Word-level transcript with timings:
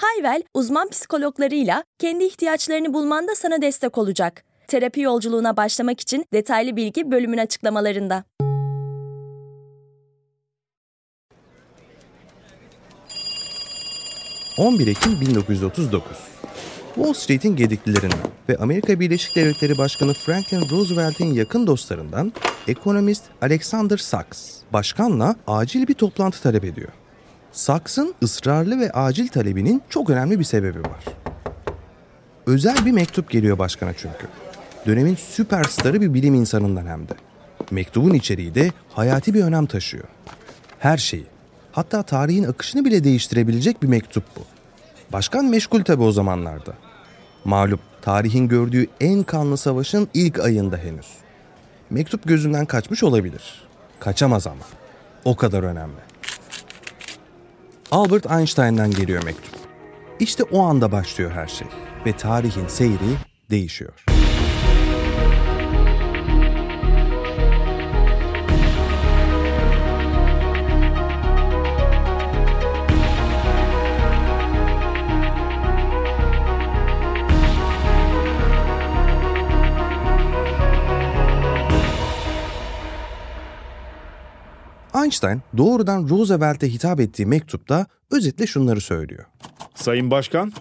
Hayvel, 0.00 0.42
uzman 0.54 0.88
psikologlarıyla 0.88 1.84
kendi 1.98 2.24
ihtiyaçlarını 2.24 2.94
bulmanda 2.94 3.34
sana 3.34 3.62
destek 3.62 3.98
olacak. 3.98 4.44
Terapi 4.68 5.00
yolculuğuna 5.00 5.56
başlamak 5.56 6.00
için 6.00 6.26
detaylı 6.32 6.76
bilgi 6.76 7.10
bölümün 7.10 7.38
açıklamalarında. 7.38 8.24
...11 14.56 14.90
Ekim 14.90 15.20
1939. 15.20 16.16
Wall 16.94 17.12
Street'in 17.12 17.56
gediklilerinden 17.56 18.18
ve 18.48 18.56
Amerika 18.56 19.00
Birleşik 19.00 19.36
Devletleri 19.36 19.78
Başkanı 19.78 20.14
Franklin 20.14 20.70
Roosevelt'in 20.70 21.34
yakın 21.34 21.66
dostlarından 21.66 22.32
ekonomist 22.68 23.24
Alexander 23.42 23.96
Sachs, 23.96 24.56
başkanla 24.72 25.36
acil 25.46 25.88
bir 25.88 25.94
toplantı 25.94 26.42
talep 26.42 26.64
ediyor. 26.64 26.97
Sachs'ın 27.58 28.14
ısrarlı 28.22 28.80
ve 28.80 28.90
acil 28.90 29.28
talebinin 29.28 29.82
çok 29.88 30.10
önemli 30.10 30.38
bir 30.38 30.44
sebebi 30.44 30.80
var. 30.80 31.04
Özel 32.46 32.86
bir 32.86 32.92
mektup 32.92 33.30
geliyor 33.30 33.58
başkana 33.58 33.92
çünkü. 33.92 34.26
Dönemin 34.86 35.14
süperstarı 35.14 36.00
bir 36.00 36.14
bilim 36.14 36.34
insanından 36.34 36.86
hem 36.86 37.08
de. 37.08 37.12
Mektubun 37.70 38.14
içeriği 38.14 38.54
de 38.54 38.70
hayati 38.92 39.34
bir 39.34 39.44
önem 39.44 39.66
taşıyor. 39.66 40.04
Her 40.78 40.98
şeyi, 40.98 41.26
hatta 41.72 42.02
tarihin 42.02 42.44
akışını 42.44 42.84
bile 42.84 43.04
değiştirebilecek 43.04 43.82
bir 43.82 43.88
mektup 43.88 44.24
bu. 44.36 44.40
Başkan 45.12 45.44
meşgul 45.44 45.84
tabi 45.84 46.02
o 46.02 46.12
zamanlarda. 46.12 46.72
Malum 47.44 47.80
tarihin 48.02 48.48
gördüğü 48.48 48.86
en 49.00 49.22
kanlı 49.22 49.56
savaşın 49.56 50.08
ilk 50.14 50.40
ayında 50.40 50.76
henüz. 50.76 51.06
Mektup 51.90 52.28
gözünden 52.28 52.66
kaçmış 52.66 53.02
olabilir. 53.02 53.68
Kaçamaz 54.00 54.46
ama. 54.46 54.64
O 55.24 55.36
kadar 55.36 55.62
önemli. 55.62 56.07
Albert 57.90 58.30
Einstein'dan 58.30 58.90
geliyor 58.90 59.24
mektup. 59.24 59.54
İşte 60.20 60.42
o 60.42 60.62
anda 60.62 60.92
başlıyor 60.92 61.30
her 61.30 61.46
şey 61.46 61.66
ve 62.06 62.12
tarihin 62.12 62.66
seyri 62.66 63.16
değişiyor. 63.50 64.04
Einstein 85.08 85.42
doğrudan 85.56 86.08
Roosevelt'e 86.08 86.68
hitap 86.68 87.00
ettiği 87.00 87.26
mektupta 87.26 87.86
özetle 88.10 88.46
şunları 88.46 88.80
söylüyor. 88.80 89.24
Sayın 89.74 90.10
Başkan, 90.10 90.52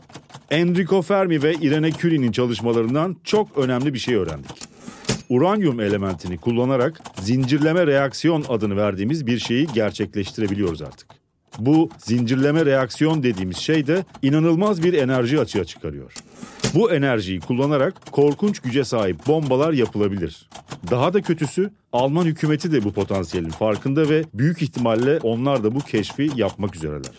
Enrico 0.52 1.02
Fermi 1.02 1.44
ve 1.44 1.54
Irene 1.54 1.92
Curie'nin 1.92 2.32
çalışmalarından 2.32 3.18
çok 3.24 3.58
önemli 3.58 3.94
bir 3.94 4.00
şey 4.00 4.16
öğrendik. 4.16 4.64
Uranyum 5.30 5.80
elementini 5.80 6.38
kullanarak 6.38 7.02
zincirleme 7.22 7.88
reaksiyon 7.88 8.46
adını 8.50 8.78
verdiğimiz 8.78 9.28
bir 9.28 9.40
şeyi 9.40 9.68
gerçekleştirebiliyoruz 9.68 10.82
artık. 10.82 11.17
Bu 11.60 11.90
zincirleme 11.98 12.66
reaksiyon 12.66 13.24
dediğimiz 13.24 13.58
şey 13.58 13.88
de 13.88 14.06
inanılmaz 14.22 14.84
bir 14.84 14.94
enerji 14.94 15.40
açığa 15.40 15.66
çıkarıyor. 15.66 16.14
Bu 16.76 16.92
enerjiyi 16.92 17.40
kullanarak 17.40 18.12
korkunç 18.12 18.60
güce 18.60 18.84
sahip 18.84 19.28
bombalar 19.28 19.74
yapılabilir. 19.74 20.50
Daha 20.92 21.14
da 21.14 21.22
kötüsü 21.22 21.72
Alman 21.94 22.26
hükümeti 22.26 22.72
de 22.72 22.84
bu 22.84 22.94
potansiyelin 22.94 23.50
farkında 23.50 24.10
ve 24.10 24.24
büyük 24.34 24.62
ihtimalle 24.62 25.20
onlar 25.20 25.64
da 25.64 25.76
bu 25.76 25.80
keşfi 25.80 26.30
yapmak 26.36 26.76
üzereler. 26.76 27.12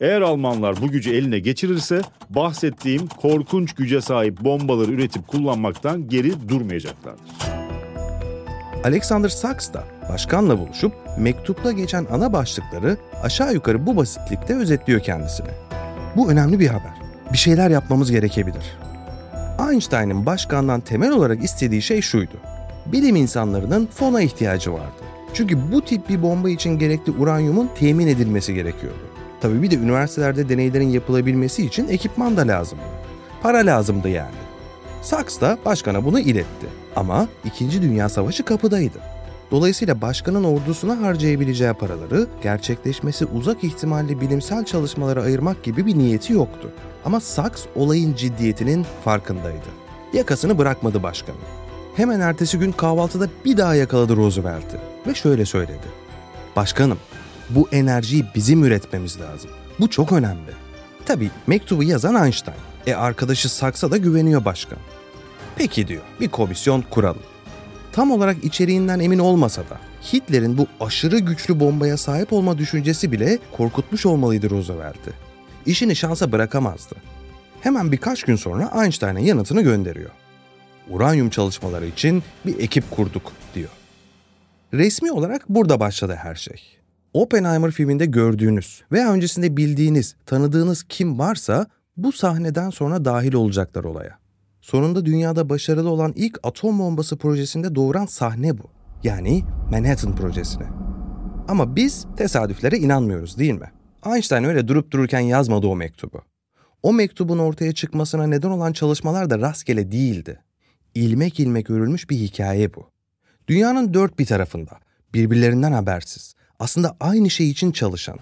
Eğer 0.00 0.20
Almanlar 0.20 0.82
bu 0.82 0.88
gücü 0.88 1.14
eline 1.14 1.38
geçirirse 1.38 2.00
bahsettiğim 2.30 3.06
korkunç 3.06 3.72
güce 3.74 4.00
sahip 4.00 4.40
bombaları 4.40 4.92
üretip 4.92 5.28
kullanmaktan 5.28 6.08
geri 6.08 6.48
durmayacaklardır. 6.48 7.63
Alexander 8.84 9.28
Sachs 9.28 9.72
da 9.72 9.84
başkanla 10.12 10.58
buluşup 10.58 10.92
mektupta 11.18 11.72
geçen 11.72 12.06
ana 12.12 12.32
başlıkları 12.32 12.96
aşağı 13.22 13.54
yukarı 13.54 13.86
bu 13.86 13.96
basitlikte 13.96 14.56
özetliyor 14.56 15.00
kendisine. 15.00 15.50
Bu 16.16 16.30
önemli 16.30 16.60
bir 16.60 16.66
haber. 16.66 16.92
Bir 17.32 17.38
şeyler 17.38 17.70
yapmamız 17.70 18.10
gerekebilir. 18.10 18.78
Einstein'ın 19.70 20.26
başkandan 20.26 20.80
temel 20.80 21.10
olarak 21.10 21.44
istediği 21.44 21.82
şey 21.82 22.00
şuydu. 22.00 22.36
Bilim 22.86 23.16
insanlarının 23.16 23.86
fona 23.86 24.22
ihtiyacı 24.22 24.72
vardı. 24.72 25.02
Çünkü 25.34 25.72
bu 25.72 25.84
tip 25.84 26.08
bir 26.08 26.22
bomba 26.22 26.50
için 26.50 26.78
gerekli 26.78 27.12
uranyumun 27.12 27.70
temin 27.78 28.06
edilmesi 28.06 28.54
gerekiyordu. 28.54 29.10
Tabii 29.40 29.62
bir 29.62 29.70
de 29.70 29.74
üniversitelerde 29.74 30.48
deneylerin 30.48 30.88
yapılabilmesi 30.88 31.66
için 31.66 31.88
ekipman 31.88 32.36
da 32.36 32.48
lazımdı. 32.48 32.84
Para 33.42 33.58
lazımdı 33.58 34.08
yani. 34.08 34.44
Sachs 35.02 35.40
da 35.40 35.58
başkana 35.64 36.04
bunu 36.04 36.20
iletti. 36.20 36.83
Ama 36.96 37.28
2. 37.44 37.82
Dünya 37.82 38.08
Savaşı 38.08 38.44
kapıdaydı. 38.44 38.98
Dolayısıyla 39.50 40.00
başkanın 40.00 40.44
ordusuna 40.44 41.00
harcayabileceği 41.00 41.72
paraları 41.72 42.26
gerçekleşmesi 42.42 43.24
uzak 43.24 43.64
ihtimalli 43.64 44.20
bilimsel 44.20 44.64
çalışmalara 44.64 45.22
ayırmak 45.22 45.62
gibi 45.62 45.86
bir 45.86 45.98
niyeti 45.98 46.32
yoktu. 46.32 46.70
Ama 47.04 47.20
Sachs 47.20 47.62
olayın 47.74 48.14
ciddiyetinin 48.14 48.86
farkındaydı. 49.04 49.66
Yakasını 50.12 50.58
bırakmadı 50.58 51.02
başkanı. 51.02 51.36
Hemen 51.96 52.20
ertesi 52.20 52.58
gün 52.58 52.72
kahvaltıda 52.72 53.28
bir 53.44 53.56
daha 53.56 53.74
yakaladı 53.74 54.16
Roosevelt'i 54.16 54.76
ve 55.06 55.14
şöyle 55.14 55.46
söyledi. 55.46 55.86
Başkanım, 56.56 56.98
bu 57.50 57.68
enerjiyi 57.72 58.24
bizim 58.34 58.64
üretmemiz 58.64 59.20
lazım. 59.20 59.50
Bu 59.80 59.90
çok 59.90 60.12
önemli. 60.12 60.50
Tabii 61.06 61.30
mektubu 61.46 61.82
yazan 61.82 62.24
Einstein. 62.24 62.56
E 62.86 62.94
arkadaşı 62.94 63.48
Saks'a 63.48 63.90
da 63.90 63.96
güveniyor 63.96 64.44
başkan. 64.44 64.78
Peki 65.56 65.88
diyor, 65.88 66.02
bir 66.20 66.28
komisyon 66.28 66.84
kuralım. 66.90 67.22
Tam 67.92 68.10
olarak 68.10 68.44
içeriğinden 68.44 69.00
emin 69.00 69.18
olmasa 69.18 69.62
da 69.62 69.78
Hitler'in 70.12 70.58
bu 70.58 70.66
aşırı 70.80 71.18
güçlü 71.18 71.60
bombaya 71.60 71.96
sahip 71.96 72.32
olma 72.32 72.58
düşüncesi 72.58 73.12
bile 73.12 73.38
korkutmuş 73.52 74.06
olmalıydı 74.06 74.50
Roosevelt'i. 74.50 75.10
İşini 75.66 75.96
şansa 75.96 76.32
bırakamazdı. 76.32 76.94
Hemen 77.60 77.92
birkaç 77.92 78.22
gün 78.22 78.36
sonra 78.36 78.84
Einstein'ın 78.84 79.18
yanıtını 79.18 79.62
gönderiyor. 79.62 80.10
Uranyum 80.90 81.30
çalışmaları 81.30 81.86
için 81.86 82.22
bir 82.46 82.58
ekip 82.58 82.90
kurduk 82.90 83.32
diyor. 83.54 83.70
Resmi 84.74 85.12
olarak 85.12 85.48
burada 85.48 85.80
başladı 85.80 86.18
her 86.22 86.34
şey. 86.34 86.62
Oppenheimer 87.12 87.70
filminde 87.70 88.06
gördüğünüz 88.06 88.82
veya 88.92 89.12
öncesinde 89.12 89.56
bildiğiniz, 89.56 90.16
tanıdığınız 90.26 90.82
kim 90.82 91.18
varsa 91.18 91.66
bu 91.96 92.12
sahneden 92.12 92.70
sonra 92.70 93.04
dahil 93.04 93.34
olacaklar 93.34 93.84
olaya. 93.84 94.23
Sonunda 94.64 95.06
dünyada 95.06 95.48
başarılı 95.48 95.90
olan 95.90 96.12
ilk 96.16 96.38
atom 96.42 96.78
bombası 96.78 97.16
projesinde 97.16 97.74
doğuran 97.74 98.06
sahne 98.06 98.58
bu. 98.58 98.62
Yani 99.02 99.44
Manhattan 99.70 100.16
projesine. 100.16 100.66
Ama 101.48 101.76
biz 101.76 102.06
tesadüflere 102.16 102.78
inanmıyoruz 102.78 103.38
değil 103.38 103.52
mi? 103.52 103.72
Einstein 104.06 104.44
öyle 104.44 104.68
durup 104.68 104.90
dururken 104.90 105.20
yazmadı 105.20 105.66
o 105.66 105.76
mektubu. 105.76 106.20
O 106.82 106.92
mektubun 106.92 107.38
ortaya 107.38 107.72
çıkmasına 107.72 108.26
neden 108.26 108.50
olan 108.50 108.72
çalışmalar 108.72 109.30
da 109.30 109.38
rastgele 109.38 109.92
değildi. 109.92 110.40
İlmek 110.94 111.40
ilmek 111.40 111.70
örülmüş 111.70 112.10
bir 112.10 112.16
hikaye 112.16 112.74
bu. 112.74 112.90
Dünyanın 113.48 113.94
dört 113.94 114.18
bir 114.18 114.26
tarafında, 114.26 114.72
birbirlerinden 115.14 115.72
habersiz, 115.72 116.34
aslında 116.58 116.96
aynı 117.00 117.30
şey 117.30 117.50
için 117.50 117.72
çalışan, 117.72 118.18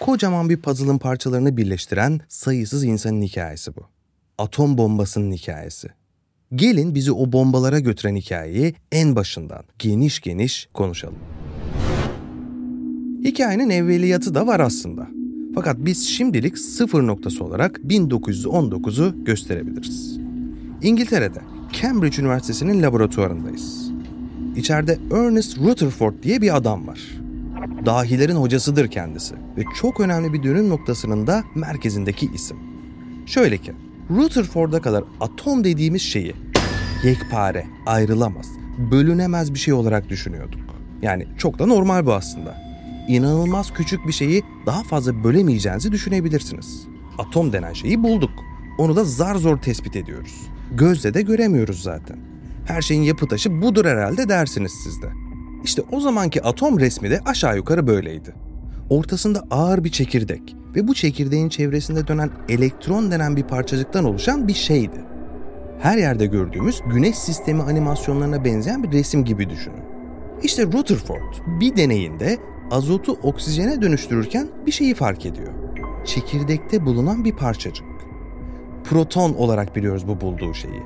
kocaman 0.00 0.50
bir 0.50 0.56
puzzle'ın 0.56 0.98
parçalarını 0.98 1.56
birleştiren 1.56 2.20
sayısız 2.28 2.84
insanın 2.84 3.22
hikayesi 3.22 3.76
bu. 3.76 3.97
Atom 4.38 4.78
bombasının 4.78 5.32
hikayesi. 5.32 5.88
Gelin 6.54 6.94
bizi 6.94 7.12
o 7.12 7.32
bombalara 7.32 7.78
götüren 7.78 8.16
hikayeyi 8.16 8.74
en 8.92 9.16
başından 9.16 9.62
geniş 9.78 10.20
geniş 10.20 10.68
konuşalım. 10.74 11.18
Hikayenin 13.24 13.70
evveliyatı 13.70 14.34
da 14.34 14.46
var 14.46 14.60
aslında. 14.60 15.08
Fakat 15.54 15.76
biz 15.78 16.08
şimdilik 16.08 16.58
sıfır 16.58 17.06
noktası 17.06 17.44
olarak 17.44 17.78
1919'u 17.78 19.24
gösterebiliriz. 19.24 20.18
İngiltere'de 20.82 21.40
Cambridge 21.82 22.22
Üniversitesi'nin 22.22 22.82
laboratuvarındayız. 22.82 23.90
İçeride 24.56 24.98
Ernest 25.12 25.58
Rutherford 25.58 26.14
diye 26.22 26.42
bir 26.42 26.56
adam 26.56 26.86
var. 26.86 27.00
Dahilerin 27.86 28.36
hocasıdır 28.36 28.88
kendisi 28.88 29.34
ve 29.34 29.62
çok 29.80 30.00
önemli 30.00 30.32
bir 30.32 30.42
dönüm 30.42 30.68
noktasının 30.68 31.26
da 31.26 31.44
merkezindeki 31.54 32.30
isim. 32.34 32.56
Şöyle 33.26 33.58
ki, 33.58 33.72
Rutherford'a 34.10 34.82
kadar 34.82 35.04
atom 35.20 35.64
dediğimiz 35.64 36.02
şeyi 36.02 36.34
yekpare, 37.04 37.66
ayrılamaz, 37.86 38.46
bölünemez 38.90 39.54
bir 39.54 39.58
şey 39.58 39.74
olarak 39.74 40.08
düşünüyorduk. 40.08 40.60
Yani 41.02 41.26
çok 41.38 41.58
da 41.58 41.66
normal 41.66 42.06
bu 42.06 42.14
aslında. 42.14 42.56
İnanılmaz 43.08 43.72
küçük 43.72 44.06
bir 44.06 44.12
şeyi 44.12 44.42
daha 44.66 44.82
fazla 44.82 45.24
bölemeyeceğinizi 45.24 45.92
düşünebilirsiniz. 45.92 46.86
Atom 47.18 47.52
denen 47.52 47.72
şeyi 47.72 48.02
bulduk. 48.02 48.30
Onu 48.78 48.96
da 48.96 49.04
zar 49.04 49.34
zor 49.34 49.56
tespit 49.56 49.96
ediyoruz. 49.96 50.34
Gözle 50.72 51.14
de 51.14 51.22
göremiyoruz 51.22 51.82
zaten. 51.82 52.18
Her 52.66 52.82
şeyin 52.82 53.02
yapı 53.02 53.28
taşı 53.28 53.62
budur 53.62 53.84
herhalde 53.84 54.28
dersiniz 54.28 54.72
siz 54.84 55.02
de. 55.02 55.06
İşte 55.64 55.82
o 55.92 56.00
zamanki 56.00 56.42
atom 56.42 56.80
resmi 56.80 57.10
de 57.10 57.20
aşağı 57.24 57.56
yukarı 57.56 57.86
böyleydi. 57.86 58.34
Ortasında 58.90 59.42
ağır 59.50 59.84
bir 59.84 59.90
çekirdek 59.90 60.56
ve 60.76 60.88
bu 60.88 60.94
çekirdeğin 60.94 61.48
çevresinde 61.48 62.06
dönen 62.06 62.30
elektron 62.48 63.10
denen 63.10 63.36
bir 63.36 63.42
parçacıktan 63.42 64.04
oluşan 64.04 64.48
bir 64.48 64.54
şeydi. 64.54 65.04
Her 65.80 65.98
yerde 65.98 66.26
gördüğümüz 66.26 66.80
güneş 66.92 67.18
sistemi 67.18 67.62
animasyonlarına 67.62 68.44
benzeyen 68.44 68.82
bir 68.82 68.92
resim 68.92 69.24
gibi 69.24 69.50
düşünün. 69.50 69.82
İşte 70.42 70.66
Rutherford 70.66 71.34
bir 71.60 71.76
deneyinde 71.76 72.38
azotu 72.70 73.12
oksijene 73.12 73.82
dönüştürürken 73.82 74.48
bir 74.66 74.72
şeyi 74.72 74.94
fark 74.94 75.26
ediyor. 75.26 75.52
Çekirdekte 76.04 76.86
bulunan 76.86 77.24
bir 77.24 77.36
parçacık. 77.36 77.86
Proton 78.84 79.34
olarak 79.34 79.76
biliyoruz 79.76 80.08
bu 80.08 80.20
bulduğu 80.20 80.54
şeyi. 80.54 80.82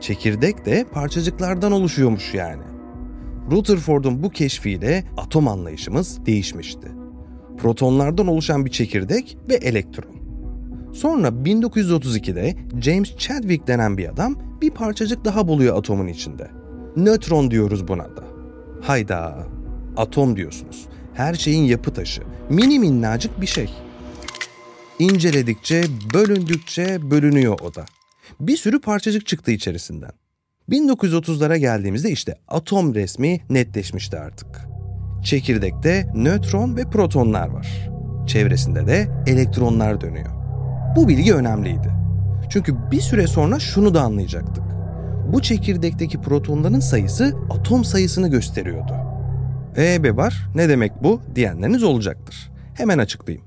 Çekirdek 0.00 0.66
de 0.66 0.84
parçacıklardan 0.92 1.72
oluşuyormuş 1.72 2.34
yani. 2.34 2.62
Rutherford'un 3.50 4.22
bu 4.22 4.30
keşfiyle 4.30 5.04
atom 5.16 5.48
anlayışımız 5.48 6.26
değişmişti. 6.26 7.05
Protonlardan 7.58 8.26
oluşan 8.26 8.66
bir 8.66 8.70
çekirdek 8.70 9.38
ve 9.48 9.54
elektron. 9.54 10.16
Sonra 10.92 11.28
1932'de 11.28 12.56
James 12.80 13.16
Chadwick 13.16 13.66
denen 13.66 13.98
bir 13.98 14.08
adam 14.08 14.38
bir 14.60 14.70
parçacık 14.70 15.24
daha 15.24 15.48
buluyor 15.48 15.78
atomun 15.78 16.06
içinde. 16.06 16.50
Nötron 16.96 17.50
diyoruz 17.50 17.88
buna 17.88 18.04
da. 18.04 18.24
Hayda, 18.82 19.46
atom 19.96 20.36
diyorsunuz. 20.36 20.86
Her 21.14 21.34
şeyin 21.34 21.64
yapı 21.64 21.94
taşı. 21.94 22.22
Mini 22.50 22.78
minnacık 22.78 23.40
bir 23.40 23.46
şey. 23.46 23.70
İnceledikçe, 24.98 25.84
bölündükçe 26.14 27.10
bölünüyor 27.10 27.58
o 27.60 27.74
da. 27.74 27.84
Bir 28.40 28.56
sürü 28.56 28.80
parçacık 28.80 29.26
çıktı 29.26 29.50
içerisinden. 29.50 30.12
1930'lara 30.70 31.56
geldiğimizde 31.56 32.10
işte 32.10 32.34
atom 32.48 32.94
resmi 32.94 33.40
netleşmişti 33.50 34.18
artık. 34.18 34.75
Çekirdekte 35.22 36.08
nötron 36.14 36.76
ve 36.76 36.84
protonlar 36.84 37.48
var. 37.48 37.90
Çevresinde 38.26 38.86
de 38.86 39.08
elektronlar 39.26 40.00
dönüyor. 40.00 40.30
Bu 40.96 41.08
bilgi 41.08 41.34
önemliydi. 41.34 41.90
Çünkü 42.50 42.74
bir 42.90 43.00
süre 43.00 43.26
sonra 43.26 43.58
şunu 43.58 43.94
da 43.94 44.02
anlayacaktık. 44.02 44.64
Bu 45.32 45.42
çekirdekteki 45.42 46.20
protonların 46.20 46.80
sayısı 46.80 47.36
atom 47.50 47.84
sayısını 47.84 48.28
gösteriyordu. 48.28 48.92
E 49.76 50.02
be 50.02 50.16
var 50.16 50.48
ne 50.54 50.68
demek 50.68 51.02
bu 51.02 51.20
diyenleriniz 51.34 51.82
olacaktır. 51.82 52.50
Hemen 52.74 52.98
açıklayayım. 52.98 53.46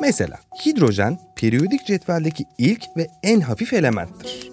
Mesela 0.00 0.38
hidrojen 0.66 1.18
periyodik 1.36 1.86
cetveldeki 1.86 2.44
ilk 2.58 2.82
ve 2.96 3.08
en 3.22 3.40
hafif 3.40 3.72
elementtir. 3.72 4.50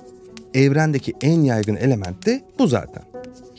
Evrendeki 0.53 1.13
en 1.21 1.41
yaygın 1.41 1.75
element 1.75 2.25
de 2.25 2.41
bu 2.59 2.67
zaten. 2.67 3.03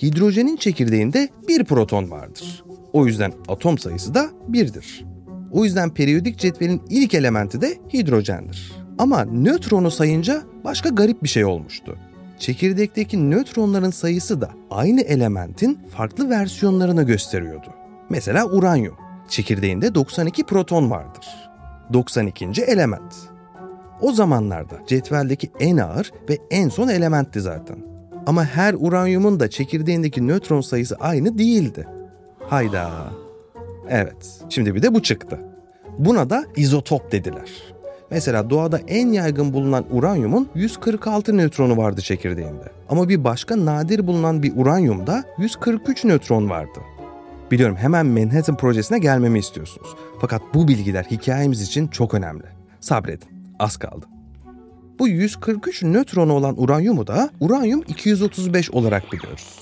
Hidrojenin 0.02 0.56
çekirdeğinde 0.56 1.28
bir 1.48 1.64
proton 1.64 2.10
vardır. 2.10 2.64
O 2.93 3.06
yüzden 3.06 3.32
atom 3.48 3.78
sayısı 3.78 4.14
da 4.14 4.31
birdir. 4.48 5.04
O 5.52 5.64
yüzden 5.64 5.90
periyodik 5.90 6.38
cetvelin 6.38 6.82
ilk 6.90 7.14
elementi 7.14 7.60
de 7.60 7.78
hidrojendir. 7.93 8.72
Ama 8.98 9.25
nötronu 9.25 9.90
sayınca 9.90 10.43
başka 10.64 10.88
garip 10.88 11.22
bir 11.22 11.28
şey 11.28 11.44
olmuştu. 11.44 11.98
Çekirdekteki 12.38 13.31
nötronların 13.31 13.90
sayısı 13.90 14.40
da 14.40 14.50
aynı 14.70 15.00
elementin 15.00 15.78
farklı 15.96 16.31
versiyonlarını 16.31 17.02
gösteriyordu. 17.02 17.75
Mesela 18.10 18.46
uranyum. 18.46 18.94
Çekirdeğinde 19.28 19.94
92 19.94 20.44
proton 20.44 20.90
vardır. 20.90 21.26
92. 21.92 22.62
element. 22.62 23.14
O 24.00 24.12
zamanlarda 24.12 24.76
cetveldeki 24.87 25.50
en 25.60 25.76
ağır 25.76 26.12
ve 26.31 26.38
en 26.50 26.69
son 26.69 26.88
elementti 26.88 27.40
zaten. 27.40 27.95
Ama 28.26 28.44
her 28.44 28.75
uranyumun 28.78 29.40
da 29.40 29.50
çekirdeğindeki 29.50 30.26
nötron 30.26 30.61
sayısı 30.61 30.96
aynı 30.96 31.38
değildi. 31.38 31.87
Hayda. 32.40 32.90
Evet, 33.88 34.40
şimdi 34.49 34.75
bir 34.75 34.82
de 34.82 34.94
bu 34.94 35.02
çıktı. 35.02 35.40
Buna 35.99 36.31
da 36.31 36.44
izotop 36.56 37.12
dediler. 37.12 37.50
Mesela 38.11 38.50
doğada 38.50 38.78
en 38.78 39.08
yaygın 39.08 39.52
bulunan 39.52 39.84
uranyumun 39.90 40.49
146 40.55 41.37
nötronu 41.37 41.76
vardı 41.76 42.00
çekirdeğinde. 42.00 42.73
Ama 42.88 43.08
bir 43.08 43.25
başka 43.25 43.64
nadir 43.64 44.06
bulunan 44.06 44.43
bir 44.43 44.56
uranyumda 44.56 45.25
143 45.38 46.05
nötron 46.05 46.50
vardı. 46.50 46.81
Biliyorum 47.50 47.76
hemen 47.76 48.06
Manhattan 48.06 48.56
projesine 48.56 48.99
gelmemi 48.99 49.38
istiyorsunuz. 49.38 49.88
Fakat 50.20 50.43
bu 50.55 50.69
bilgiler 50.69 51.05
hikayemiz 51.05 51.62
için 51.62 51.88
çok 51.88 52.14
önemli. 52.14 52.44
Sabredin, 52.81 53.28
az 53.58 53.76
kaldı. 53.76 54.06
Bu 54.98 55.08
143 55.08 55.82
nötronu 55.82 56.32
olan 56.32 56.62
uranyumu 56.62 57.06
da 57.06 57.31
uranyum 57.40 57.84
235 57.88 58.70
olarak 58.70 59.12
biliyoruz. 59.12 59.58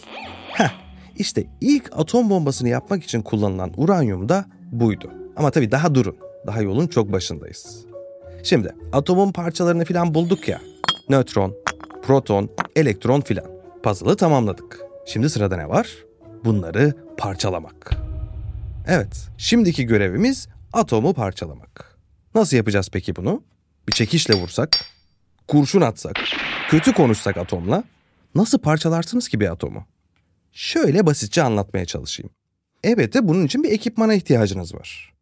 Heh, 0.49 0.71
işte 1.17 1.47
ilk 1.61 1.91
atom 1.99 2.31
bombasını 2.31 2.69
yapmak 2.69 3.05
için 3.05 3.23
kullanılan 3.23 3.73
uranyum 3.77 4.29
da 4.29 4.45
buydu. 4.73 5.11
Ama 5.37 5.51
tabii 5.51 5.71
daha 5.71 5.95
durun. 5.95 6.17
Daha 6.47 6.63
yolun 6.63 6.87
çok 6.87 7.13
başındayız. 7.13 7.85
Şimdi 8.43 8.75
atomun 8.93 9.33
parçalarını 9.33 9.85
filan 9.85 10.15
bulduk 10.15 10.49
ya. 10.49 10.61
Nötron, 11.09 11.55
proton, 12.03 12.51
elektron 12.77 13.21
filan. 13.21 13.47
Puzzle'ı 13.83 14.17
tamamladık. 14.17 14.81
Şimdi 15.07 15.31
sırada 15.31 15.57
ne 15.57 15.69
var? 15.69 15.89
Bunları 16.45 16.95
parçalamak. 17.17 17.97
Evet, 18.87 19.29
şimdiki 19.39 19.87
görevimiz 19.87 20.49
atomu 20.73 21.15
parçalamak. 21.15 21.99
Nasıl 22.35 22.57
yapacağız 22.57 22.89
peki 22.93 23.17
bunu? 23.17 23.43
Bir 23.89 23.93
çekişle 23.93 24.35
vursak, 24.35 24.71
kurşun 25.49 25.81
atsak, 25.81 26.17
kötü 26.69 26.93
konuşsak 26.93 27.37
atomla 27.37 27.85
nasıl 28.35 28.59
parçalarsınız 28.59 29.29
ki 29.29 29.41
bir 29.41 29.53
atomu? 29.53 29.87
Şöyle 30.53 31.07
basitçe 31.07 31.43
anlatmaya 31.43 31.85
çalışayım. 31.87 32.31
Elbette 32.85 33.29
bunun 33.29 33.47
için 33.47 33.63
bir 33.63 33.73
ekipmana 33.73 34.15
ihtiyacınız 34.15 34.75
var. 34.75 35.15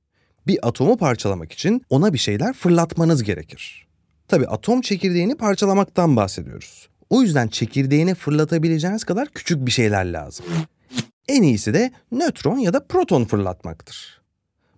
Bir 0.46 0.68
atomu 0.68 0.96
parçalamak 0.96 1.52
için 1.52 1.82
ona 1.90 2.12
bir 2.12 2.18
şeyler 2.18 2.52
fırlatmanız 2.52 3.22
gerekir. 3.22 3.86
Tabi 4.28 4.46
atom 4.46 4.80
çekirdeğini 4.80 5.34
parçalamaktan 5.34 6.16
bahsediyoruz. 6.16 6.88
O 7.10 7.22
yüzden 7.22 7.48
çekirdeğini 7.48 8.14
fırlatabileceğiniz 8.14 9.04
kadar 9.04 9.28
küçük 9.28 9.66
bir 9.66 9.70
şeyler 9.70 10.04
lazım. 10.04 10.46
En 11.28 11.42
iyisi 11.42 11.74
de 11.74 11.92
nötron 12.12 12.58
ya 12.58 12.72
da 12.72 12.86
proton 12.86 13.24
fırlatmaktır. 13.24 14.22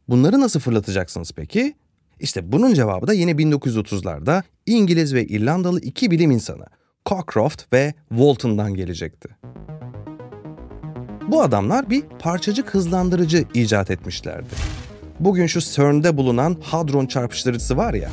Bunları 0.08 0.40
nasıl 0.40 0.60
fırlatacaksınız 0.60 1.32
peki? 1.32 1.74
İşte 2.20 2.52
bunun 2.52 2.74
cevabı 2.74 3.06
da 3.06 3.12
yine 3.12 3.30
1930'larda 3.30 4.42
İngiliz 4.66 5.14
ve 5.14 5.24
İrlandalı 5.24 5.80
iki 5.80 6.10
bilim 6.10 6.30
insanı 6.30 6.66
Cockcroft 7.06 7.72
ve 7.72 7.94
Walton'dan 8.08 8.74
gelecekti. 8.74 9.28
Bu 11.28 11.42
adamlar 11.42 11.90
bir 11.90 12.02
parçacık 12.18 12.74
hızlandırıcı 12.74 13.44
icat 13.54 13.90
etmişlerdi. 13.90 14.54
Bugün 15.20 15.46
şu 15.46 15.60
CERN'de 15.60 16.16
bulunan 16.16 16.56
hadron 16.62 17.06
çarpıştırıcısı 17.06 17.76
var 17.76 17.94
ya, 17.94 18.10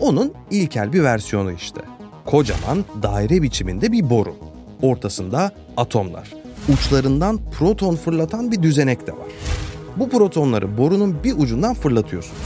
onun 0.00 0.32
ilkel 0.50 0.92
bir 0.92 1.02
versiyonu 1.02 1.52
işte. 1.52 1.80
Kocaman 2.26 2.84
daire 3.02 3.42
biçiminde 3.42 3.92
bir 3.92 4.10
boru. 4.10 4.36
Ortasında 4.82 5.52
atomlar 5.76 6.42
uçlarından 6.68 7.40
proton 7.58 7.96
fırlatan 7.96 8.52
bir 8.52 8.62
düzenek 8.62 9.06
de 9.06 9.12
var. 9.12 9.28
Bu 9.96 10.08
protonları 10.08 10.78
borunun 10.78 11.24
bir 11.24 11.34
ucundan 11.38 11.74
fırlatıyorsunuz. 11.74 12.42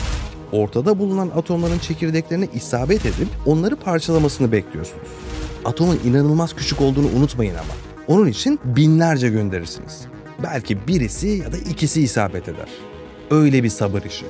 Ortada 0.57 0.99
bulunan 0.99 1.31
atomların 1.37 1.79
çekirdeklerine 1.79 2.49
isabet 2.55 3.07
edip 3.07 3.29
onları 3.47 3.77
parçalamasını 3.77 4.53
bekliyorsunuz. 4.53 5.09
Atomun 5.65 6.01
inanılmaz 6.05 6.57
küçük 6.57 6.81
olduğunu 6.81 7.07
unutmayın 7.17 7.55
ama. 7.55 7.75
Onun 8.09 8.27
için 8.27 8.61
binlerce 8.65 9.29
gönderirsiniz. 9.29 10.07
Belki 10.43 10.89
birisi 10.89 11.29
ya 11.29 11.53
da 11.53 11.57
ikisi 11.57 12.03
isabet 12.03 12.49
eder. 12.49 12.69
Öyle 13.31 13.63
bir 13.63 13.69
sabır 13.69 14.03
işi. 14.03 14.27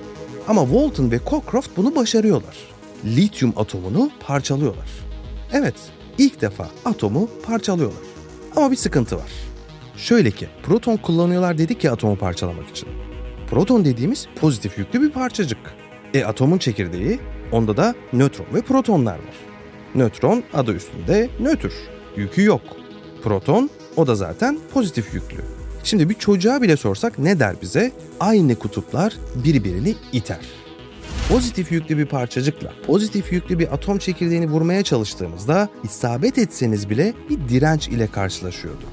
Ama 0.49 0.63
Walton 0.63 1.11
ve 1.11 1.21
Cockcroft 1.31 1.77
bunu 1.77 1.97
başarıyorlar. 1.97 2.57
Lityum 3.05 3.53
atomunu 3.57 4.11
parçalıyorlar. 4.21 4.89
Evet, 5.53 5.75
ilk 6.19 6.41
defa 6.41 6.69
atomu 6.85 7.29
parçalıyorlar. 7.47 8.03
Ama 8.57 8.71
bir 8.71 8.77
sıkıntı 8.77 9.17
var. 9.17 9.31
Şöyle 9.97 10.31
ki 10.31 10.49
proton 10.63 10.97
kullanıyorlar 10.97 11.59
dedik 11.59 11.85
ya 11.85 11.93
atomu 11.93 12.17
parçalamak 12.17 12.69
için. 12.69 12.89
Proton 13.51 13.85
dediğimiz 13.85 14.27
pozitif 14.41 14.79
yüklü 14.79 15.03
bir 15.03 15.11
parçacık. 15.11 15.86
E 16.15 16.25
atomun 16.25 16.59
çekirdeği 16.59 17.19
onda 17.53 17.77
da 17.77 17.95
nötron 18.13 18.47
ve 18.55 18.61
protonlar 18.61 19.15
var. 19.15 19.37
Nötron 19.95 20.45
adı 20.55 20.75
üstünde 20.75 21.29
nötr. 21.41 21.73
Yükü 22.17 22.43
yok. 22.43 22.63
Proton 23.23 23.71
o 23.97 24.07
da 24.07 24.15
zaten 24.15 24.59
pozitif 24.73 25.15
yüklü. 25.15 25.39
Şimdi 25.85 26.09
bir 26.09 26.15
çocuğa 26.15 26.63
bile 26.63 26.77
sorsak 26.77 27.19
ne 27.19 27.41
der 27.41 27.57
bize? 27.63 27.93
Aynı 28.21 28.55
kutuplar 28.55 29.17
birbirini 29.45 29.95
iter. 30.13 30.41
Pozitif 31.29 31.73
yüklü 31.73 31.99
bir 31.99 32.07
parçacıkla 32.07 32.73
pozitif 32.87 33.33
yüklü 33.33 33.59
bir 33.59 33.75
atom 33.75 33.99
çekirdeğini 33.99 34.47
vurmaya 34.47 34.83
çalıştığımızda 34.83 35.69
isabet 35.85 36.39
etseniz 36.39 36.91
bile 36.91 37.15
bir 37.31 37.49
direnç 37.49 37.89
ile 37.89 38.07
karşılaşıyordu. 38.07 38.85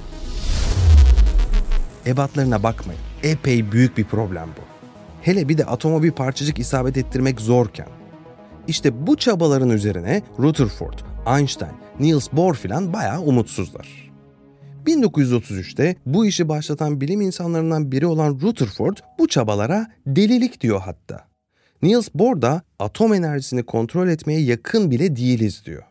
Ebatlarına 2.08 2.64
bakmayın. 2.64 3.02
Epey 3.24 3.72
büyük 3.72 3.98
bir 3.98 4.04
problem 4.04 4.50
bu. 4.58 4.83
Hele 5.24 5.50
bir 5.50 5.58
de 5.58 5.66
atoma 5.66 6.04
bir 6.04 6.12
parçacık 6.12 6.60
isabet 6.60 6.98
ettirmek 6.98 7.42
zorken. 7.42 7.88
İşte 8.68 9.08
bu 9.08 9.18
çabaların 9.18 9.70
üzerine 9.70 10.22
Rutherford, 10.40 11.00
Einstein, 11.38 11.72
Niels 12.00 12.28
Bohr 12.34 12.56
filan 12.56 12.94
bayağı 12.94 13.22
umutsuzlar. 13.22 14.14
1933'te 14.86 15.96
bu 16.06 16.26
işi 16.26 16.50
başlatan 16.50 17.02
bilim 17.02 17.22
insanlarından 17.22 17.92
biri 17.92 18.06
olan 18.06 18.40
Rutherford 18.42 18.98
bu 19.20 19.28
çabalara 19.28 19.88
delilik 20.08 20.62
diyor 20.62 20.82
hatta. 20.82 21.28
Niels 21.82 22.10
Bohr 22.14 22.42
da 22.42 22.62
atom 22.80 23.14
enerjisini 23.14 23.64
kontrol 23.64 24.08
etmeye 24.08 24.42
yakın 24.42 24.92
bile 24.92 25.16
değiliz 25.16 25.66
diyor. 25.66 25.84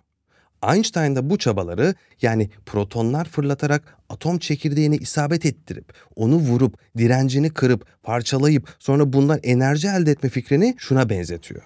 Einstein 0.72 1.16
da 1.16 1.30
bu 1.30 1.38
çabaları 1.38 1.94
yani 2.22 2.50
protonlar 2.66 3.24
fırlatarak 3.24 3.96
atom 4.12 4.38
çekirdeğini 4.38 4.96
isabet 4.96 5.46
ettirip, 5.46 5.92
onu 6.16 6.36
vurup, 6.36 6.78
direncini 6.98 7.50
kırıp, 7.50 7.86
parçalayıp 8.02 8.76
sonra 8.78 9.12
bundan 9.12 9.40
enerji 9.42 9.88
elde 9.88 10.10
etme 10.10 10.30
fikrini 10.30 10.74
şuna 10.78 11.08
benzetiyor. 11.08 11.62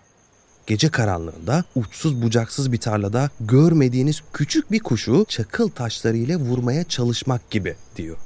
Gece 0.67 0.89
karanlığında 0.89 1.65
uçsuz 1.75 2.23
bucaksız 2.23 2.73
bir 2.73 2.79
tarlada 2.79 3.31
görmediğiniz 3.41 4.23
küçük 4.33 4.73
bir 4.73 4.81
kuşu 4.81 5.25
çakıl 5.29 5.69
taşlarıyla 5.69 6.39
vurmaya 6.39 6.85
çalışmak 6.85 7.51
gibi 7.51 7.75
diyor. 7.97 8.17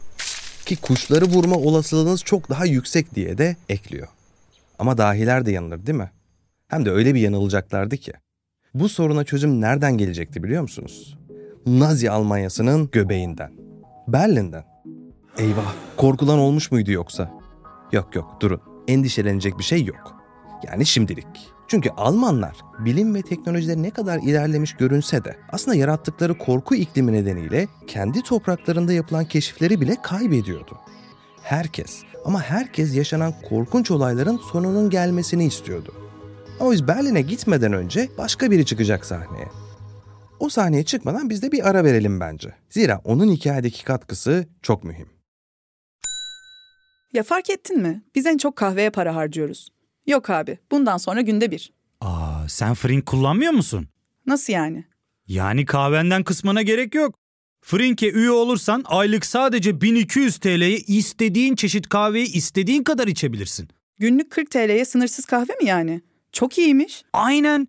Ki 0.66 0.76
kuşları 0.76 1.24
vurma 1.24 1.56
olasılığınız 1.56 2.22
çok 2.22 2.50
daha 2.50 2.66
yüksek 2.66 3.14
diye 3.14 3.38
de 3.38 3.56
ekliyor. 3.68 4.08
Ama 4.78 4.98
dahiler 4.98 5.46
de 5.46 5.52
yanılır 5.52 5.86
değil 5.86 5.98
mi? 5.98 6.10
Hem 6.68 6.84
de 6.86 6.90
öyle 6.90 7.14
bir 7.14 7.20
yanılacaklardı 7.20 7.96
ki. 7.96 8.12
Bu 8.74 8.88
soruna 8.88 9.24
çözüm 9.24 9.60
nereden 9.60 9.98
gelecekti 9.98 10.42
biliyor 10.42 10.62
musunuz? 10.62 11.18
Nazi 11.66 12.10
Almanyası'nın 12.10 12.88
göbeğinden. 12.92 13.69
Berlin'den. 14.12 14.64
Eyvah, 15.38 15.74
korkulan 15.96 16.38
olmuş 16.38 16.70
muydu 16.70 16.90
yoksa? 16.90 17.30
Yok 17.92 18.14
yok, 18.14 18.36
durun. 18.40 18.60
Endişelenecek 18.88 19.58
bir 19.58 19.64
şey 19.64 19.84
yok. 19.84 20.14
Yani 20.66 20.86
şimdilik. 20.86 21.26
Çünkü 21.68 21.90
Almanlar 21.90 22.56
bilim 22.78 23.14
ve 23.14 23.22
teknolojide 23.22 23.82
ne 23.82 23.90
kadar 23.90 24.18
ilerlemiş 24.18 24.76
görünse 24.76 25.24
de 25.24 25.36
aslında 25.52 25.76
yarattıkları 25.76 26.38
korku 26.38 26.74
iklimi 26.74 27.12
nedeniyle 27.12 27.68
kendi 27.86 28.22
topraklarında 28.22 28.92
yapılan 28.92 29.24
keşifleri 29.24 29.80
bile 29.80 29.96
kaybediyordu. 30.02 30.78
Herkes 31.42 32.02
ama 32.24 32.42
herkes 32.42 32.96
yaşanan 32.96 33.34
korkunç 33.48 33.90
olayların 33.90 34.40
sonunun 34.52 34.90
gelmesini 34.90 35.44
istiyordu. 35.44 35.92
Ama 36.60 36.72
biz 36.72 36.88
Berlin'e 36.88 37.22
gitmeden 37.22 37.72
önce 37.72 38.08
başka 38.18 38.50
biri 38.50 38.66
çıkacak 38.66 39.06
sahneye. 39.06 39.48
O 40.40 40.48
sahneye 40.48 40.84
çıkmadan 40.84 41.30
biz 41.30 41.42
de 41.42 41.52
bir 41.52 41.68
ara 41.68 41.84
verelim 41.84 42.20
bence. 42.20 42.54
Zira 42.70 43.00
onun 43.04 43.32
hikayedeki 43.32 43.84
katkısı 43.84 44.46
çok 44.62 44.84
mühim. 44.84 45.08
Ya 47.12 47.22
fark 47.22 47.50
ettin 47.50 47.78
mi? 47.82 48.02
Biz 48.14 48.26
en 48.26 48.38
çok 48.38 48.56
kahveye 48.56 48.90
para 48.90 49.14
harcıyoruz. 49.14 49.68
Yok 50.06 50.30
abi, 50.30 50.58
bundan 50.70 50.96
sonra 50.96 51.20
günde 51.20 51.50
bir. 51.50 51.72
Aa, 52.00 52.48
sen 52.48 52.74
Frink 52.74 53.06
kullanmıyor 53.06 53.52
musun? 53.52 53.88
Nasıl 54.26 54.52
yani? 54.52 54.84
Yani 55.26 55.64
kahvenden 55.66 56.24
kısmına 56.24 56.62
gerek 56.62 56.94
yok. 56.94 57.14
Frink'e 57.62 58.10
üye 58.10 58.30
olursan 58.30 58.84
aylık 58.86 59.26
sadece 59.26 59.80
1200 59.80 60.38
TL'ye 60.38 60.76
istediğin 60.78 61.54
çeşit 61.56 61.88
kahveyi 61.88 62.32
istediğin 62.32 62.82
kadar 62.82 63.06
içebilirsin. 63.06 63.68
Günlük 63.98 64.30
40 64.30 64.50
TL'ye 64.50 64.84
sınırsız 64.84 65.24
kahve 65.24 65.52
mi 65.62 65.68
yani? 65.68 66.00
Çok 66.32 66.58
iyiymiş. 66.58 67.02
Aynen. 67.12 67.68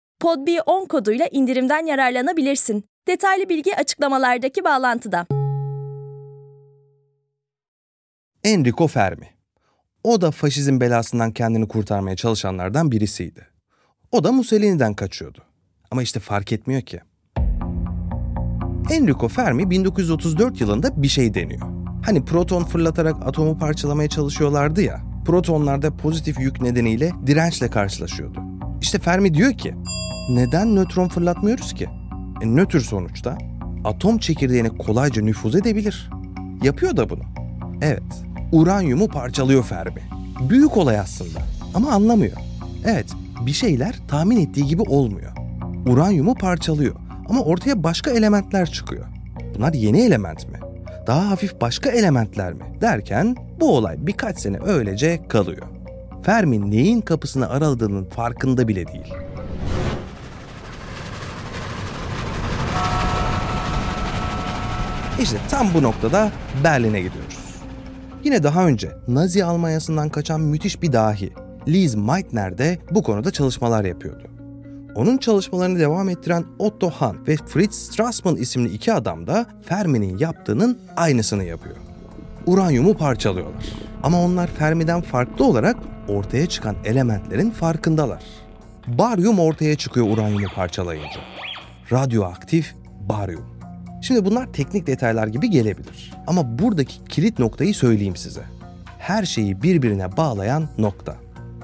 podb10 0.21 0.87
koduyla 0.87 1.27
indirimden 1.31 1.85
yararlanabilirsin. 1.85 2.83
Detaylı 3.07 3.49
bilgi 3.49 3.75
açıklamalardaki 3.75 4.63
bağlantıda. 4.63 5.25
Enrico 8.43 8.87
Fermi. 8.87 9.27
O 10.03 10.21
da 10.21 10.31
faşizm 10.31 10.79
belasından 10.79 11.31
kendini 11.31 11.67
kurtarmaya 11.67 12.15
çalışanlardan 12.15 12.91
birisiydi. 12.91 13.47
O 14.11 14.23
da 14.23 14.31
Mussolini'den 14.31 14.93
kaçıyordu. 14.93 15.43
Ama 15.91 16.03
işte 16.03 16.19
fark 16.19 16.51
etmiyor 16.51 16.81
ki. 16.81 16.99
Enrico 18.91 19.27
Fermi 19.27 19.69
1934 19.69 20.61
yılında 20.61 21.03
bir 21.03 21.07
şey 21.07 21.33
deniyor. 21.33 21.61
Hani 22.05 22.25
proton 22.25 22.63
fırlatarak 22.63 23.27
atomu 23.27 23.57
parçalamaya 23.57 24.09
çalışıyorlardı 24.09 24.81
ya. 24.81 25.01
Protonlarda 25.25 25.97
pozitif 25.97 26.39
yük 26.39 26.61
nedeniyle 26.61 27.11
dirençle 27.25 27.69
karşılaşıyordu. 27.69 28.39
İşte 28.81 28.99
Fermi 28.99 29.33
diyor 29.33 29.53
ki, 29.53 29.75
neden 30.35 30.75
nötron 30.75 31.07
fırlatmıyoruz 31.07 31.73
ki? 31.73 31.89
E, 32.41 32.45
nötr 32.45 32.79
sonuçta 32.79 33.37
atom 33.83 34.17
çekirdeğine 34.17 34.69
kolayca 34.69 35.21
nüfuz 35.21 35.55
edebilir. 35.55 36.09
Yapıyor 36.63 36.97
da 36.97 37.09
bunu. 37.09 37.23
Evet, 37.81 38.03
uranyumu 38.51 39.07
parçalıyor 39.07 39.63
Fermi. 39.63 40.01
Büyük 40.49 40.77
olay 40.77 40.99
aslında 40.99 41.39
ama 41.73 41.91
anlamıyor. 41.91 42.37
Evet, 42.85 43.07
bir 43.45 43.53
şeyler 43.53 43.95
tahmin 44.07 44.37
ettiği 44.37 44.65
gibi 44.65 44.81
olmuyor. 44.81 45.31
Uranyumu 45.87 46.35
parçalıyor 46.35 46.95
ama 47.29 47.41
ortaya 47.41 47.83
başka 47.83 48.11
elementler 48.11 48.71
çıkıyor. 48.71 49.05
Bunlar 49.55 49.73
yeni 49.73 50.01
element 50.01 50.49
mi? 50.49 50.59
Daha 51.07 51.29
hafif 51.29 51.61
başka 51.61 51.89
elementler 51.89 52.53
mi? 52.53 52.63
Derken 52.81 53.35
bu 53.59 53.77
olay 53.77 53.95
birkaç 53.99 54.39
sene 54.39 54.59
öylece 54.59 55.27
kalıyor. 55.27 55.67
Fermi 56.23 56.71
neyin 56.71 57.01
kapısını 57.01 57.49
araladığının 57.49 58.05
farkında 58.05 58.67
bile 58.67 58.87
değil. 58.87 59.13
İşte 65.21 65.37
tam 65.49 65.73
bu 65.73 65.83
noktada 65.83 66.31
Berlin'e 66.63 67.01
gidiyoruz. 67.01 67.37
Yine 68.23 68.43
daha 68.43 68.65
önce 68.65 68.91
Nazi 69.07 69.45
Almanyası'ndan 69.45 70.09
kaçan 70.09 70.41
müthiş 70.41 70.81
bir 70.81 70.93
dahi 70.93 71.33
Liz 71.67 71.95
Meitner 71.95 72.57
de 72.57 72.79
bu 72.91 73.03
konuda 73.03 73.31
çalışmalar 73.31 73.85
yapıyordu. 73.85 74.23
Onun 74.95 75.17
çalışmalarını 75.17 75.79
devam 75.79 76.09
ettiren 76.09 76.45
Otto 76.59 76.89
Hahn 76.89 77.15
ve 77.27 77.35
Fritz 77.35 77.75
Strassmann 77.75 78.35
isimli 78.35 78.73
iki 78.73 78.93
adam 78.93 79.27
da 79.27 79.45
Fermi'nin 79.65 80.17
yaptığının 80.17 80.79
aynısını 80.95 81.43
yapıyor. 81.43 81.75
Uranyumu 82.45 82.97
parçalıyorlar. 82.97 83.65
Ama 84.03 84.21
onlar 84.21 84.47
Fermi'den 84.47 85.01
farklı 85.01 85.45
olarak 85.45 85.77
ortaya 86.07 86.47
çıkan 86.47 86.75
elementlerin 86.85 87.51
farkındalar. 87.51 88.23
Baryum 88.87 89.39
ortaya 89.39 89.75
çıkıyor 89.75 90.07
uranyumu 90.09 90.47
parçalayınca. 90.55 91.19
Radyoaktif 91.91 92.75
baryum. 93.09 93.50
Şimdi 94.01 94.25
bunlar 94.25 94.53
teknik 94.53 94.87
detaylar 94.87 95.27
gibi 95.27 95.49
gelebilir. 95.49 96.13
Ama 96.27 96.59
buradaki 96.59 97.03
kilit 97.03 97.39
noktayı 97.39 97.73
söyleyeyim 97.73 98.15
size. 98.15 98.43
Her 98.99 99.25
şeyi 99.25 99.61
birbirine 99.61 100.17
bağlayan 100.17 100.69
nokta. 100.77 101.15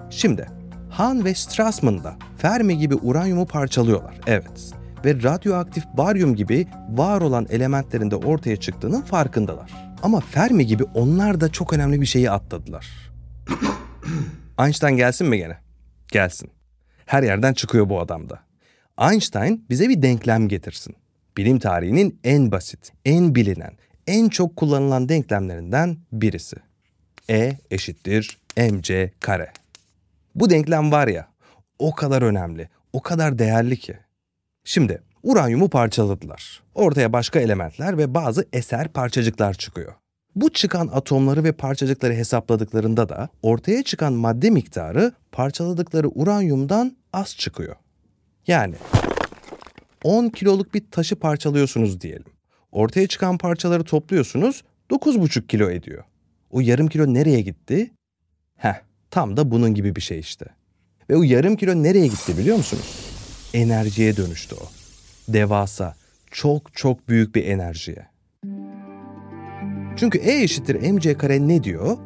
Şimdi 0.10 0.48
Hahn 0.90 1.26
ve 1.26 1.34
Strassmann 1.34 2.04
da 2.04 2.16
Fermi 2.38 2.78
gibi 2.78 2.96
uranyumu 2.96 3.46
parçalıyorlar. 3.46 4.20
Evet. 4.28 4.74
Ve 5.06 5.24
radyoaktif 5.24 5.86
baryum 5.94 6.36
gibi 6.36 6.68
var 6.90 7.22
olan 7.22 7.48
elementlerin 7.50 8.12
de 8.12 8.16
ortaya 8.16 8.58
çıktığının 8.58 9.02
farkındalar. 9.02 9.72
Ama 10.04 10.20
Fermi 10.20 10.66
gibi 10.66 10.84
onlar 10.84 11.42
da 11.42 11.52
çok 11.52 11.74
önemli 11.74 12.02
bir 12.02 12.06
şeyi 12.06 12.32
atladılar. 12.32 12.88
Einstein 14.60 14.98
gelsin 14.98 15.28
mi 15.28 15.38
gene? 15.38 15.58
Gelsin. 16.08 16.52
Her 17.06 17.24
yerden 17.24 17.54
çıkıyor 17.54 17.90
bu 17.90 18.00
adamda. 18.00 18.40
Einstein 19.02 19.66
bize 19.70 19.90
bir 19.90 20.02
denklem 20.02 20.48
getirsin. 20.48 20.96
Bilim 21.38 21.60
tarihinin 21.60 22.20
en 22.24 22.52
basit, 22.52 22.92
en 23.06 23.36
bilinen, 23.36 23.78
en 24.08 24.30
çok 24.30 24.56
kullanılan 24.56 25.10
denklemlerinden 25.10 25.98
birisi. 26.12 26.56
E 27.30 27.58
eşittir 27.72 28.38
mc 28.58 29.12
kare. 29.20 29.52
Bu 30.36 30.50
denklem 30.50 30.92
var 30.92 31.08
ya, 31.08 31.28
o 31.80 31.96
kadar 31.96 32.22
önemli, 32.22 32.70
o 32.94 33.02
kadar 33.02 33.40
değerli 33.40 33.78
ki. 33.78 33.98
Şimdi 34.64 35.02
uranyumu 35.24 35.70
parçaladılar. 35.70 36.64
Ortaya 36.76 37.14
başka 37.14 37.40
elementler 37.40 37.98
ve 37.98 38.14
bazı 38.14 38.46
eser 38.54 38.88
parçacıklar 38.88 39.54
çıkıyor. 39.54 39.94
Bu 40.36 40.54
çıkan 40.54 40.88
atomları 40.88 41.44
ve 41.44 41.52
parçacıkları 41.52 42.14
hesapladıklarında 42.14 43.10
da 43.10 43.30
ortaya 43.42 43.84
çıkan 43.84 44.14
madde 44.14 44.50
miktarı 44.50 45.12
parçaladıkları 45.32 46.08
uranyumdan 46.08 46.98
az 47.14 47.36
çıkıyor. 47.38 47.76
Yani 48.48 48.76
10 50.08 50.30
kiloluk 50.30 50.74
bir 50.74 50.84
taşı 50.92 51.16
parçalıyorsunuz 51.16 52.02
diyelim. 52.02 52.32
Ortaya 52.72 53.08
çıkan 53.08 53.38
parçaları 53.38 53.84
topluyorsunuz 53.84 54.64
9,5 54.92 55.48
kilo 55.48 55.70
ediyor. 55.70 56.04
O 56.52 56.60
yarım 56.60 56.88
kilo 56.88 57.14
nereye 57.14 57.42
gitti? 57.42 57.92
Heh, 58.56 58.82
tam 59.12 59.38
da 59.38 59.52
bunun 59.52 59.74
gibi 59.74 59.96
bir 59.96 60.02
şey 60.02 60.20
işte. 60.20 60.46
Ve 61.10 61.16
o 61.16 61.24
yarım 61.24 61.56
kilo 61.56 61.84
nereye 61.84 62.08
gitti 62.08 62.38
biliyor 62.38 62.58
musunuz? 62.58 63.00
Enerjiye 63.54 64.18
dönüştü 64.18 64.56
o. 64.56 64.66
Devasa, 65.34 65.96
çok 66.32 66.76
çok 66.76 67.10
büyük 67.10 67.36
bir 67.36 67.46
enerjiye. 67.46 68.08
Çünkü 69.98 70.18
E 70.18 70.44
eşittir 70.44 70.92
mc 70.92 71.18
kare 71.18 71.48
ne 71.48 71.64
diyor? 71.64 71.98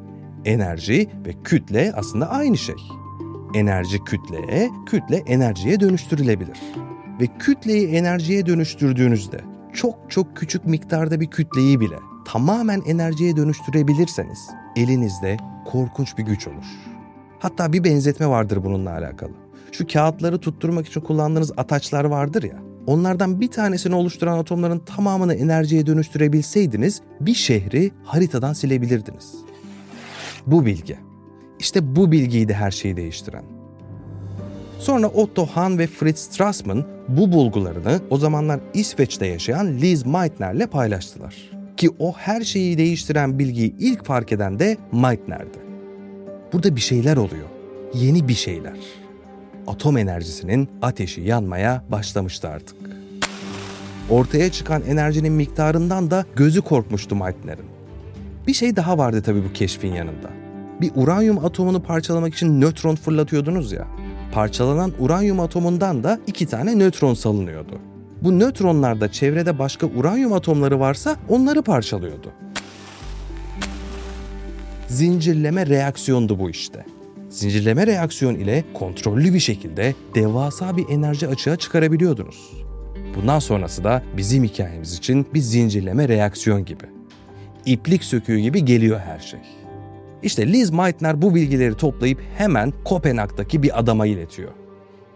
Enerji 0.45 1.09
ve 1.25 1.33
kütle 1.43 1.93
aslında 1.95 2.29
aynı 2.29 2.57
şey. 2.57 2.75
Enerji 3.55 4.03
kütleye, 4.03 4.69
kütle 4.85 5.17
enerjiye 5.17 5.79
dönüştürülebilir. 5.79 6.57
Ve 7.21 7.27
kütleyi 7.39 7.87
enerjiye 7.87 8.45
dönüştürdüğünüzde 8.45 9.41
çok 9.73 9.95
çok 10.09 10.37
küçük 10.37 10.65
miktarda 10.65 11.19
bir 11.19 11.27
kütleyi 11.27 11.79
bile 11.79 11.95
tamamen 12.25 12.81
enerjiye 12.81 13.35
dönüştürebilirseniz 13.35 14.39
elinizde 14.75 15.37
korkunç 15.65 16.17
bir 16.17 16.23
güç 16.23 16.47
olur. 16.47 16.65
Hatta 17.39 17.73
bir 17.73 17.83
benzetme 17.83 18.27
vardır 18.27 18.63
bununla 18.63 18.91
alakalı. 18.91 19.31
Şu 19.71 19.87
kağıtları 19.87 20.39
tutturmak 20.39 20.87
için 20.87 21.01
kullandığınız 21.01 21.51
ataçlar 21.57 22.05
vardır 22.05 22.43
ya. 22.43 22.57
Onlardan 22.87 23.41
bir 23.41 23.51
tanesini 23.51 23.95
oluşturan 23.95 24.37
atomların 24.37 24.79
tamamını 24.79 25.33
enerjiye 25.33 25.85
dönüştürebilseydiniz 25.85 27.01
bir 27.19 27.33
şehri 27.33 27.91
haritadan 28.03 28.53
silebilirdiniz. 28.53 29.35
Bu 30.47 30.65
bilgi. 30.65 30.97
İşte 31.59 31.95
bu 31.95 32.11
bilgiydi 32.11 32.53
her 32.53 32.71
şeyi 32.71 32.97
değiştiren. 32.97 33.43
Sonra 34.79 35.07
Otto 35.07 35.45
Hahn 35.45 35.77
ve 35.77 35.87
Fritz 35.87 36.19
Strassmann 36.19 36.85
bu 37.17 37.31
bulgularını 37.31 37.99
o 38.09 38.17
zamanlar 38.17 38.59
İsveç'te 38.73 39.25
yaşayan 39.25 39.67
Liz 39.67 40.05
Meitner'le 40.05 40.67
paylaştılar. 40.67 41.35
Ki 41.77 41.89
o 41.99 42.13
her 42.13 42.41
şeyi 42.41 42.77
değiştiren 42.77 43.39
bilgiyi 43.39 43.75
ilk 43.79 44.05
fark 44.05 44.31
eden 44.31 44.59
de 44.59 44.77
Meitner'di. 44.91 45.57
Burada 46.53 46.75
bir 46.75 46.81
şeyler 46.81 47.17
oluyor. 47.17 47.47
Yeni 47.93 48.27
bir 48.27 48.33
şeyler. 48.33 48.77
Atom 49.67 49.97
enerjisinin 49.97 50.69
ateşi 50.81 51.21
yanmaya 51.21 51.83
başlamıştı 51.89 52.49
artık. 52.49 52.77
Ortaya 54.09 54.51
çıkan 54.51 54.81
enerjinin 54.81 55.33
miktarından 55.33 56.11
da 56.11 56.25
gözü 56.35 56.61
korkmuştu 56.61 57.15
Meitner'in. 57.15 57.65
Bir 58.47 58.53
şey 58.53 58.75
daha 58.75 58.97
vardı 58.97 59.21
tabii 59.21 59.43
bu 59.43 59.53
keşfin 59.53 59.93
yanında. 59.93 60.29
Bir 60.81 60.91
uranyum 60.95 61.45
atomunu 61.45 61.83
parçalamak 61.83 62.33
için 62.33 62.61
nötron 62.61 62.95
fırlatıyordunuz 62.95 63.71
ya. 63.71 63.87
Parçalanan 64.31 64.91
uranyum 64.99 65.39
atomundan 65.39 66.03
da 66.03 66.19
iki 66.27 66.45
tane 66.45 66.75
nötron 66.75 67.13
salınıyordu. 67.13 67.79
Bu 68.21 68.39
nötronlar 68.39 69.01
da 69.01 69.11
çevrede 69.11 69.59
başka 69.59 69.87
uranyum 69.87 70.33
atomları 70.33 70.79
varsa 70.79 71.15
onları 71.29 71.61
parçalıyordu. 71.61 72.31
Zincirleme 74.87 75.67
reaksiyondu 75.67 76.39
bu 76.39 76.49
işte. 76.49 76.85
Zincirleme 77.29 77.87
reaksiyon 77.87 78.35
ile 78.35 78.63
kontrollü 78.73 79.33
bir 79.33 79.39
şekilde 79.39 79.95
devasa 80.15 80.77
bir 80.77 80.89
enerji 80.89 81.27
açığa 81.27 81.55
çıkarabiliyordunuz. 81.55 82.63
Bundan 83.15 83.39
sonrası 83.39 83.83
da 83.83 84.03
bizim 84.17 84.43
hikayemiz 84.43 84.93
için 84.93 85.27
bir 85.33 85.39
zincirleme 85.39 86.07
reaksiyon 86.07 86.65
gibi. 86.65 86.85
İplik 87.65 88.03
söküğü 88.03 88.37
gibi 88.37 88.65
geliyor 88.65 88.99
her 88.99 89.19
şey. 89.19 89.60
İşte 90.23 90.47
Liz 90.47 90.69
Meitner 90.69 91.21
bu 91.21 91.35
bilgileri 91.35 91.75
toplayıp 91.75 92.21
hemen 92.37 92.73
Kopenhag'daki 92.85 93.63
bir 93.63 93.79
adama 93.79 94.05
iletiyor. 94.05 94.51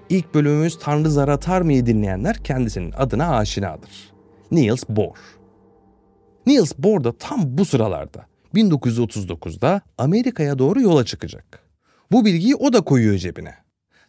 İlk 0.10 0.34
bölümümüz 0.34 0.80
Tanrı 0.80 1.12
Zar 1.12 1.28
Atar 1.28 1.62
mı'yı 1.62 1.86
dinleyenler 1.86 2.44
kendisinin 2.44 2.92
adına 2.92 3.38
aşinadır. 3.38 4.14
Niels 4.52 4.84
Bohr. 4.90 5.18
Niels 6.46 6.74
Bohr 6.78 7.04
da 7.04 7.18
tam 7.18 7.58
bu 7.58 7.66
sıralarda 7.66 8.26
1939'da 8.56 9.82
Amerika'ya 9.98 10.60
doğru 10.60 10.82
yola 10.82 11.06
çıkacak. 11.06 11.60
Bu 12.12 12.26
bilgiyi 12.26 12.56
o 12.56 12.74
da 12.74 12.82
koyuyor 12.82 13.18
cebine. 13.18 13.54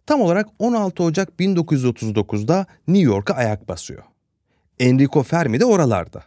Tam 0.06 0.20
olarak 0.20 0.48
16 0.58 1.02
Ocak 1.02 1.28
1939'da 1.40 2.66
New 2.88 3.12
York'a 3.12 3.34
ayak 3.34 3.68
basıyor. 3.68 4.02
Enrico 4.78 5.22
Fermi 5.22 5.60
de 5.60 5.64
oralarda. 5.64 6.22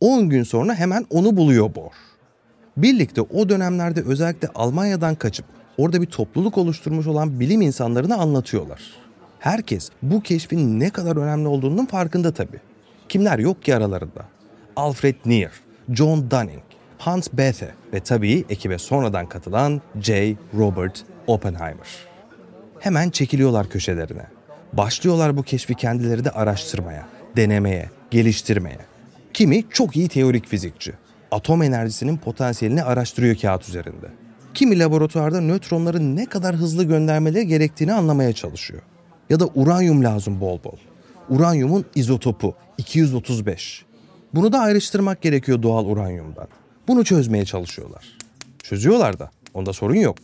10 0.00 0.28
gün 0.28 0.42
sonra 0.42 0.74
hemen 0.74 1.06
onu 1.10 1.36
buluyor 1.36 1.74
Bohr. 1.74 2.13
Birlikte 2.76 3.20
o 3.20 3.48
dönemlerde 3.48 4.02
özellikle 4.02 4.48
Almanya'dan 4.54 5.14
kaçıp 5.14 5.46
orada 5.78 6.02
bir 6.02 6.06
topluluk 6.06 6.58
oluşturmuş 6.58 7.06
olan 7.06 7.40
bilim 7.40 7.60
insanlarını 7.60 8.16
anlatıyorlar. 8.16 8.82
Herkes 9.38 9.90
bu 10.02 10.20
keşfin 10.20 10.80
ne 10.80 10.90
kadar 10.90 11.16
önemli 11.16 11.48
olduğunun 11.48 11.86
farkında 11.86 12.34
tabii. 12.34 12.60
Kimler 13.08 13.38
yok 13.38 13.62
ki 13.62 13.76
aralarında? 13.76 14.24
Alfred 14.76 15.14
Neer, 15.24 15.52
John 15.92 16.30
Dunning, 16.30 16.62
Hans 16.98 17.28
Bethe 17.32 17.74
ve 17.92 18.00
tabii 18.00 18.44
ekibe 18.50 18.78
sonradan 18.78 19.26
katılan 19.26 19.82
J. 20.00 20.36
Robert 20.54 21.04
Oppenheimer. 21.26 21.88
Hemen 22.80 23.10
çekiliyorlar 23.10 23.68
köşelerine. 23.68 24.26
Başlıyorlar 24.72 25.36
bu 25.36 25.42
keşfi 25.42 25.74
kendileri 25.74 26.24
de 26.24 26.30
araştırmaya, 26.30 27.06
denemeye, 27.36 27.90
geliştirmeye. 28.10 28.78
Kimi 29.34 29.64
çok 29.70 29.96
iyi 29.96 30.08
teorik 30.08 30.46
fizikçi. 30.46 30.92
Atom 31.34 31.62
enerjisinin 31.62 32.16
potansiyelini 32.16 32.82
araştırıyor 32.82 33.36
kağıt 33.36 33.68
üzerinde. 33.68 34.06
Kimi 34.54 34.78
laboratuvarda 34.78 35.40
nötronları 35.40 36.16
ne 36.16 36.26
kadar 36.26 36.56
hızlı 36.56 36.84
göndermeleri 36.84 37.46
gerektiğini 37.46 37.92
anlamaya 37.92 38.32
çalışıyor. 38.32 38.82
Ya 39.30 39.40
da 39.40 39.46
uranyum 39.54 40.04
lazım 40.04 40.40
bol 40.40 40.58
bol. 40.64 40.76
Uranyumun 41.28 41.84
izotopu 41.94 42.54
235. 42.78 43.84
Bunu 44.34 44.52
da 44.52 44.58
ayrıştırmak 44.58 45.22
gerekiyor 45.22 45.62
doğal 45.62 45.86
uranyumdan. 45.86 46.48
Bunu 46.88 47.04
çözmeye 47.04 47.44
çalışıyorlar. 47.44 48.18
Çözüyorlar 48.62 49.18
da. 49.18 49.30
Onda 49.54 49.72
sorun 49.72 49.94
yok. 49.94 50.18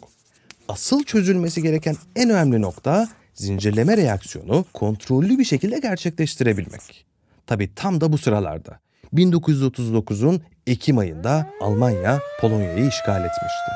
Asıl 0.69 1.05
çözülmesi 1.05 1.63
gereken 1.63 1.97
en 2.17 2.31
önemli 2.31 2.63
nokta 2.63 3.09
zincirleme 3.35 3.97
reaksiyonu 3.97 4.65
kontrollü 4.73 5.39
bir 5.39 5.45
şekilde 5.45 5.79
gerçekleştirebilmek. 5.79 7.07
Tabi 7.47 7.75
tam 7.75 8.01
da 8.01 8.13
bu 8.13 8.19
sıralarda. 8.19 8.81
1939'un 9.15 10.43
Ekim 10.67 10.99
ayında 10.99 11.47
Almanya 11.61 12.21
Polonya'yı 12.41 12.89
işgal 12.89 13.21
etmişti. 13.21 13.71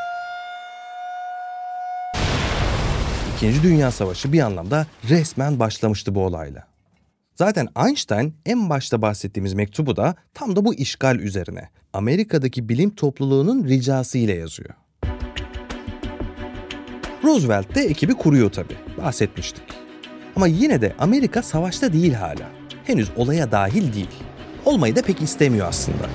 İkinci 3.36 3.62
Dünya 3.62 3.90
Savaşı 3.90 4.32
bir 4.32 4.40
anlamda 4.40 4.86
resmen 5.08 5.58
başlamıştı 5.58 6.14
bu 6.14 6.24
olayla. 6.24 6.66
Zaten 7.34 7.68
Einstein 7.86 8.34
en 8.46 8.70
başta 8.70 9.02
bahsettiğimiz 9.02 9.54
mektubu 9.54 9.96
da 9.96 10.14
tam 10.34 10.56
da 10.56 10.64
bu 10.64 10.74
işgal 10.74 11.18
üzerine 11.18 11.68
Amerika'daki 11.92 12.68
bilim 12.68 12.90
topluluğunun 12.90 13.64
ricası 13.64 14.18
ile 14.18 14.34
yazıyor. 14.34 14.70
Roosevelt 17.24 17.74
de 17.74 17.80
ekibi 17.80 18.14
kuruyor 18.14 18.52
tabii. 18.52 18.76
Bahsetmiştik. 18.98 19.64
Ama 20.36 20.46
yine 20.46 20.80
de 20.80 20.94
Amerika 20.98 21.42
savaşta 21.42 21.92
değil 21.92 22.12
hala. 22.12 22.50
Henüz 22.84 23.10
olaya 23.16 23.52
dahil 23.52 23.92
değil. 23.92 24.10
Olmayı 24.64 24.96
da 24.96 25.02
pek 25.02 25.22
istemiyor 25.22 25.66
aslında. 25.68 26.08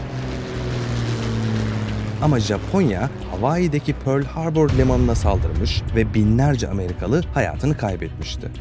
Ama 2.22 2.40
Japonya 2.40 3.10
Hawaii'deki 3.32 3.94
Pearl 3.94 4.24
Harbor 4.24 4.70
limanına 4.70 5.16
saldırmış 5.16 5.82
ve 5.96 6.14
binlerce 6.14 6.68
Amerikalı 6.68 7.24
hayatını 7.34 7.78
kaybetmişti. 7.78 8.52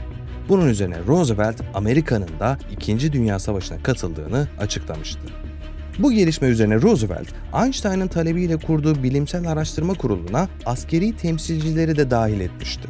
Bunun 0.48 0.68
üzerine 0.68 0.96
Roosevelt 1.06 1.60
Amerika'nın 1.74 2.40
da 2.40 2.58
2. 2.72 3.12
Dünya 3.12 3.38
Savaşı'na 3.38 3.82
katıldığını 3.82 4.48
açıklamıştı. 4.60 5.20
Bu 5.98 6.12
gelişme 6.12 6.48
üzerine 6.48 6.82
Roosevelt, 6.82 7.28
Einstein'ın 7.64 8.08
talebiyle 8.08 8.56
kurduğu 8.56 9.02
bilimsel 9.02 9.46
araştırma 9.46 9.94
kuruluna 9.94 10.48
askeri 10.66 11.16
temsilcileri 11.16 11.96
de 11.96 12.10
dahil 12.10 12.40
etmişti. 12.40 12.88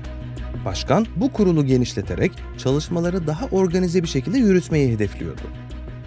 Başkan 0.65 1.07
bu 1.17 1.33
kurulu 1.33 1.67
genişleterek 1.67 2.33
çalışmaları 2.59 3.27
daha 3.27 3.47
organize 3.47 4.03
bir 4.03 4.09
şekilde 4.09 4.39
yürütmeyi 4.39 4.93
hedefliyordu. 4.93 5.43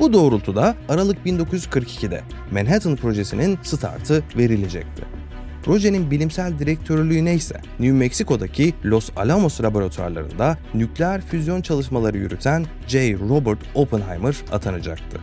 Bu 0.02 0.14
doğrultuda 0.14 0.76
Aralık 0.90 1.18
1942'de 1.26 2.22
Manhattan 2.52 2.96
projesinin 2.96 3.60
startı 3.64 4.24
verilecekti. 4.38 5.04
Projenin 5.64 6.12
bilimsel 6.12 6.60
direktörlüğüne 6.60 7.34
ise 7.34 7.62
New 7.80 7.98
Mexico'daki 7.98 8.74
Los 8.86 9.10
Alamos 9.16 9.62
laboratuvarlarında 9.62 10.58
nükleer 10.74 11.22
füzyon 11.22 11.62
çalışmaları 11.62 12.18
yürüten 12.18 12.66
J. 12.88 13.14
Robert 13.14 13.60
Oppenheimer 13.76 14.36
atanacaktı. 14.52 15.20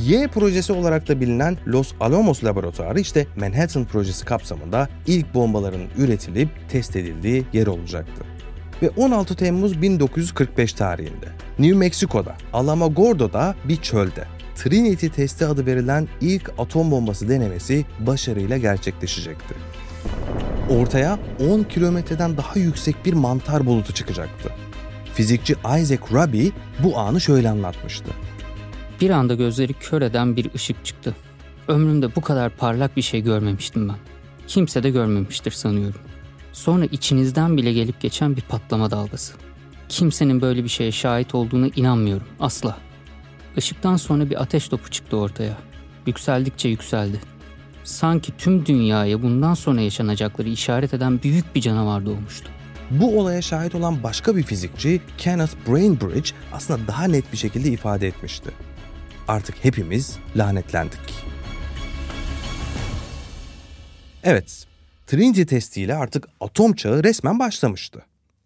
Y 0.00 0.28
projesi 0.28 0.72
olarak 0.72 1.08
da 1.08 1.20
bilinen 1.20 1.56
Los 1.66 1.92
Alamos 2.00 2.44
laboratuvarı 2.44 3.00
işte 3.00 3.26
Manhattan 3.36 3.84
projesi 3.84 4.24
kapsamında 4.24 4.88
ilk 5.06 5.34
bombaların 5.34 5.82
üretilip 5.98 6.48
test 6.68 6.96
edildiği 6.96 7.44
yer 7.52 7.66
olacaktı. 7.66 8.29
Ve 8.82 8.90
16 8.96 9.36
Temmuz 9.36 9.82
1945 9.82 10.72
tarihinde 10.72 11.28
New 11.58 11.78
Mexico'da 11.78 12.36
Alamogordo'da 12.52 13.54
bir 13.64 13.76
çölde 13.76 14.24
Trinity 14.56 15.06
testi 15.06 15.46
adı 15.46 15.66
verilen 15.66 16.08
ilk 16.20 16.52
atom 16.58 16.90
bombası 16.90 17.28
denemesi 17.28 17.84
başarıyla 17.98 18.58
gerçekleşecekti. 18.58 19.54
Ortaya 20.70 21.18
10 21.50 21.62
kilometreden 21.62 22.36
daha 22.36 22.58
yüksek 22.58 23.04
bir 23.04 23.12
mantar 23.12 23.66
bulutu 23.66 23.94
çıkacaktı. 23.94 24.52
Fizikçi 25.14 25.52
Isaac 25.52 26.14
Rabi 26.14 26.52
bu 26.84 26.98
anı 26.98 27.20
şöyle 27.20 27.48
anlatmıştı. 27.48 28.10
Bir 29.00 29.10
anda 29.10 29.34
gözleri 29.34 29.72
kör 29.72 30.02
eden 30.02 30.36
bir 30.36 30.54
ışık 30.54 30.84
çıktı. 30.84 31.14
Ömrümde 31.68 32.16
bu 32.16 32.20
kadar 32.20 32.50
parlak 32.50 32.96
bir 32.96 33.02
şey 33.02 33.20
görmemiştim 33.20 33.88
ben. 33.88 33.96
Kimse 34.46 34.82
de 34.82 34.90
görmemiştir 34.90 35.50
sanıyorum. 35.50 36.00
Sonra 36.52 36.84
içinizden 36.84 37.56
bile 37.56 37.72
gelip 37.72 38.00
geçen 38.00 38.36
bir 38.36 38.42
patlama 38.42 38.90
dalgası. 38.90 39.32
Kimsenin 39.88 40.40
böyle 40.40 40.64
bir 40.64 40.68
şeye 40.68 40.92
şahit 40.92 41.34
olduğuna 41.34 41.66
inanmıyorum 41.76 42.26
asla. 42.40 42.78
Işıktan 43.56 43.96
sonra 43.96 44.30
bir 44.30 44.42
ateş 44.42 44.68
topu 44.68 44.90
çıktı 44.90 45.16
ortaya. 45.16 45.56
Yükseldikçe 46.06 46.68
yükseldi. 46.68 47.20
Sanki 47.84 48.36
tüm 48.38 48.66
dünyaya 48.66 49.22
bundan 49.22 49.54
sonra 49.54 49.80
yaşanacakları 49.80 50.48
işaret 50.48 50.94
eden 50.94 51.22
büyük 51.22 51.54
bir 51.54 51.60
canavar 51.60 52.06
doğmuştu. 52.06 52.50
Bu 52.90 53.20
olaya 53.20 53.42
şahit 53.42 53.74
olan 53.74 54.02
başka 54.02 54.36
bir 54.36 54.42
fizikçi 54.42 55.00
Kenneth 55.18 55.54
Brainbridge 55.68 56.30
aslında 56.52 56.86
daha 56.86 57.04
net 57.04 57.32
bir 57.32 57.38
şekilde 57.38 57.68
ifade 57.68 58.06
etmişti. 58.06 58.50
Artık 59.28 59.64
hepimiz 59.64 60.18
lanetlendik. 60.36 61.00
Evet, 64.22 64.66
Trinity 65.10 65.42
testiyle 65.42 65.94
artık 65.94 66.28
atom 66.40 66.72
çağı 66.72 67.04
resmen 67.04 67.38
başlamıştı. 67.38 68.02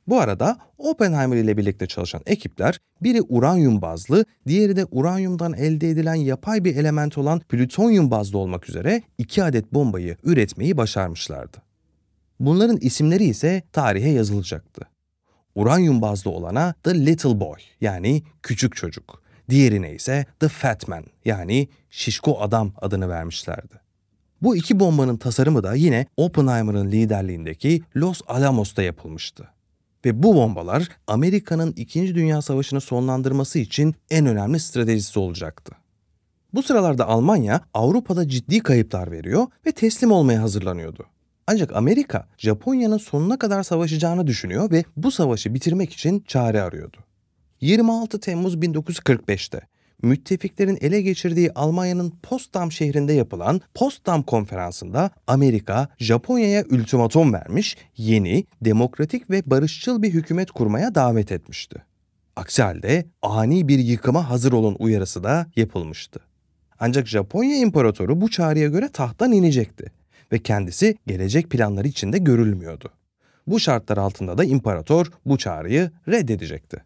Bu 0.09 0.21
arada 0.21 0.59
Oppenheimer 0.79 1.37
ile 1.37 1.57
birlikte 1.57 1.87
çalışan 1.87 2.23
ekipler 2.27 2.81
biri 3.03 3.23
uranyum 3.23 3.83
bazlı, 3.83 4.25
diğeri 4.47 4.77
de 4.77 4.85
uranyumdan 4.91 5.53
elde 5.53 5.91
edilen 5.91 6.15
yapay 6.15 6.65
bir 6.65 6.77
element 6.77 7.19
olan 7.19 7.41
plütonyum 7.41 8.11
bazlı 8.11 8.39
olmak 8.39 8.69
üzere 8.69 9.03
iki 9.19 9.45
adet 9.45 9.75
bombayı 9.75 10.17
üretmeyi 10.23 10.77
başarmışlardı. 10.77 11.57
Bunların 12.41 12.77
isimleri 12.77 13.25
ise 13.25 13.63
tarihe 13.73 14.11
yazılacaktı. 14.11 14.83
Uranyum 15.55 16.03
bazlı 16.03 16.31
olana 16.31 16.75
The 16.83 17.07
Little 17.07 17.41
Boy 17.41 17.59
yani 17.81 18.23
küçük 18.43 18.77
çocuk, 18.77 19.23
diğerine 19.51 19.95
ise 19.95 20.27
The 20.41 20.49
Fat 20.49 20.89
Man 20.89 21.05
yani 21.25 21.69
şişko 21.91 22.41
adam 22.41 22.73
adını 22.81 23.09
vermişlerdi. 23.09 23.84
Bu 24.45 24.57
iki 24.57 24.81
bombanın 24.81 25.17
tasarımı 25.17 25.63
da 25.63 25.75
yine 25.75 26.07
Oppenheimer'ın 26.17 26.91
liderliğindeki 26.91 27.83
Los 27.97 28.21
Alamos'ta 28.27 28.83
yapılmıştı. 28.83 29.49
Ve 30.05 30.23
bu 30.23 30.35
bombalar 30.35 30.89
Amerika'nın 31.07 31.73
2. 31.73 32.15
Dünya 32.15 32.43
Savaşı'nı 32.43 32.81
sonlandırması 32.81 33.59
için 33.59 33.95
en 34.11 34.27
önemli 34.27 34.61
stratejisi 34.61 35.19
olacaktı. 35.19 35.73
Bu 36.55 36.63
sıralarda 36.63 37.09
Almanya 37.09 37.61
Avrupa'da 37.75 38.29
ciddi 38.29 38.61
kayıplar 38.61 39.11
veriyor 39.11 39.47
ve 39.67 39.73
teslim 39.73 40.13
olmaya 40.13 40.43
hazırlanıyordu. 40.43 41.07
Ancak 41.47 41.77
Amerika 41.77 42.29
Japonya'nın 42.39 42.99
sonuna 42.99 43.39
kadar 43.39 43.63
savaşacağını 43.63 44.27
düşünüyor 44.27 44.71
ve 44.71 44.85
bu 44.97 45.11
savaşı 45.11 45.55
bitirmek 45.55 45.93
için 45.93 46.25
çare 46.27 46.63
arıyordu. 46.63 46.97
26 47.61 48.21
Temmuz 48.21 48.55
1945'te 48.55 49.61
müttefiklerin 50.05 50.79
ele 50.81 51.03
geçirdiği 51.03 51.53
Almanya'nın 51.53 52.13
Potsdam 52.23 52.73
şehrinde 52.73 53.13
yapılan 53.13 53.61
Potsdam 53.75 54.23
konferansında 54.23 55.11
Amerika 55.27 55.89
Japonya'ya 55.99 56.65
ultimatom 56.71 57.33
vermiş, 57.33 57.77
yeni, 57.97 58.47
demokratik 58.63 59.31
ve 59.31 59.43
barışçıl 59.47 60.03
bir 60.03 60.11
hükümet 60.11 60.51
kurmaya 60.51 60.95
davet 60.95 61.33
etmişti. 61.33 61.83
Aksi 62.37 62.63
halde 62.63 63.07
ani 63.23 63.69
bir 63.69 63.79
yıkıma 63.79 64.31
hazır 64.31 64.53
olun 64.53 64.77
uyarısı 64.79 65.25
da 65.25 65.47
yapılmıştı. 65.57 66.21
Ancak 66.81 67.07
Japonya 67.07 67.57
İmparatoru 67.57 68.21
bu 68.21 68.31
çağrıya 68.31 68.69
göre 68.69 68.89
tahttan 68.89 69.33
inecekti 69.33 69.93
ve 70.33 70.39
kendisi 70.39 70.97
gelecek 71.07 71.51
planları 71.51 71.89
içinde 71.89 72.19
görülmüyordu. 72.19 72.91
Bu 73.47 73.61
şartlar 73.61 73.97
altında 73.97 74.39
da 74.39 74.45
imparator 74.45 75.07
bu 75.27 75.39
çağrıyı 75.39 75.91
reddedecekti. 76.09 76.85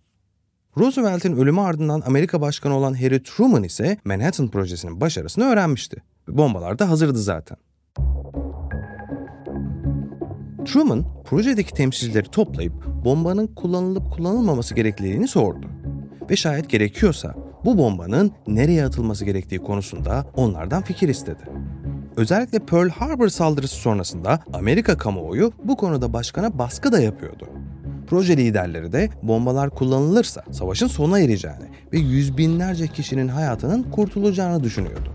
Roosevelt'in 0.76 1.36
ölümü 1.36 1.60
ardından 1.60 2.02
Amerika 2.06 2.40
Başkanı 2.40 2.76
olan 2.76 2.94
Harry 2.94 3.22
Truman 3.22 3.62
ise 3.62 3.96
Manhattan 4.04 4.48
projesinin 4.48 5.00
başarısını 5.00 5.44
öğrenmişti. 5.44 6.02
Bombalar 6.28 6.78
da 6.78 6.90
hazırdı 6.90 7.18
zaten. 7.18 7.56
Truman, 10.64 11.04
projedeki 11.24 11.74
temsilcileri 11.74 12.30
toplayıp 12.30 12.72
bombanın 13.04 13.46
kullanılıp 13.46 14.12
kullanılmaması 14.12 14.74
gerekliliğini 14.74 15.28
sordu. 15.28 15.66
Ve 16.30 16.36
şayet 16.36 16.70
gerekiyorsa 16.70 17.34
bu 17.64 17.78
bombanın 17.78 18.32
nereye 18.46 18.84
atılması 18.84 19.24
gerektiği 19.24 19.58
konusunda 19.58 20.26
onlardan 20.36 20.82
fikir 20.82 21.08
istedi. 21.08 21.42
Özellikle 22.16 22.58
Pearl 22.58 22.88
Harbor 22.88 23.28
saldırısı 23.28 23.76
sonrasında 23.76 24.40
Amerika 24.52 24.98
kamuoyu 24.98 25.52
bu 25.64 25.76
konuda 25.76 26.12
başkana 26.12 26.58
baskı 26.58 26.92
da 26.92 27.00
yapıyordu. 27.00 27.48
Proje 28.10 28.36
liderleri 28.36 28.92
de 28.92 29.10
bombalar 29.22 29.70
kullanılırsa 29.70 30.44
savaşın 30.50 30.86
sona 30.86 31.20
ereceğini 31.20 31.64
ve 31.92 31.98
yüz 31.98 32.38
binlerce 32.38 32.86
kişinin 32.86 33.28
hayatının 33.28 33.82
kurtulacağını 33.82 34.64
düşünüyordu. 34.64 35.12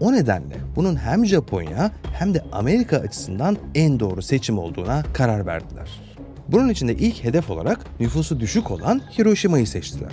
O 0.00 0.12
nedenle 0.12 0.56
bunun 0.76 0.96
hem 0.96 1.26
Japonya 1.26 1.90
hem 2.12 2.34
de 2.34 2.42
Amerika 2.52 2.96
açısından 2.96 3.56
en 3.74 4.00
doğru 4.00 4.22
seçim 4.22 4.58
olduğuna 4.58 5.02
karar 5.12 5.46
verdiler. 5.46 5.88
Bunun 6.48 6.68
için 6.68 6.88
de 6.88 6.94
ilk 6.94 7.24
hedef 7.24 7.50
olarak 7.50 8.00
nüfusu 8.00 8.40
düşük 8.40 8.70
olan 8.70 9.02
Hiroşima'yı 9.18 9.66
seçtiler. 9.66 10.12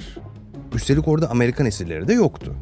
Üstelik 0.75 1.07
orada 1.07 1.29
Amerikan 1.29 1.65
esirleri 1.65 2.07
de 2.07 2.13
yoktu. 2.13 2.53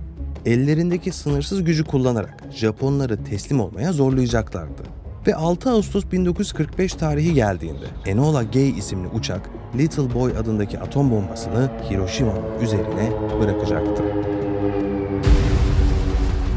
Ellerindeki 0.45 1.11
sınırsız 1.11 1.63
gücü 1.63 1.83
kullanarak 1.83 2.43
Japonları 2.51 3.23
teslim 3.23 3.59
olmaya 3.59 3.93
zorlayacaklardı. 3.93 5.00
Ve 5.27 5.35
6 5.35 5.69
Ağustos 5.69 6.03
1945 6.11 6.93
tarihi 6.93 7.33
geldiğinde 7.33 7.85
Enola 8.05 8.43
Gay 8.43 8.69
isimli 8.69 9.07
uçak 9.07 9.49
Little 9.77 10.13
Boy 10.13 10.37
adındaki 10.37 10.79
atom 10.79 11.11
bombasını 11.11 11.69
Hiroşima'nın 11.89 12.61
üzerine 12.61 13.11
bırakacaktı. 13.41 14.03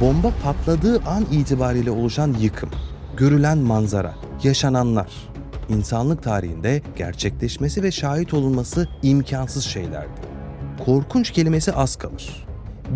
Bomba 0.00 0.32
patladığı 0.42 1.02
an 1.06 1.24
itibariyle 1.32 1.90
oluşan 1.90 2.34
yıkım, 2.40 2.70
görülen 3.16 3.58
manzara, 3.58 4.14
yaşananlar, 4.42 5.12
insanlık 5.68 6.22
tarihinde 6.22 6.82
gerçekleşmesi 6.96 7.82
ve 7.82 7.90
şahit 7.90 8.34
olunması 8.34 8.88
imkansız 9.02 9.64
şeylerdi. 9.64 10.20
Korkunç 10.84 11.30
kelimesi 11.30 11.72
az 11.72 11.96
kalır. 11.96 12.46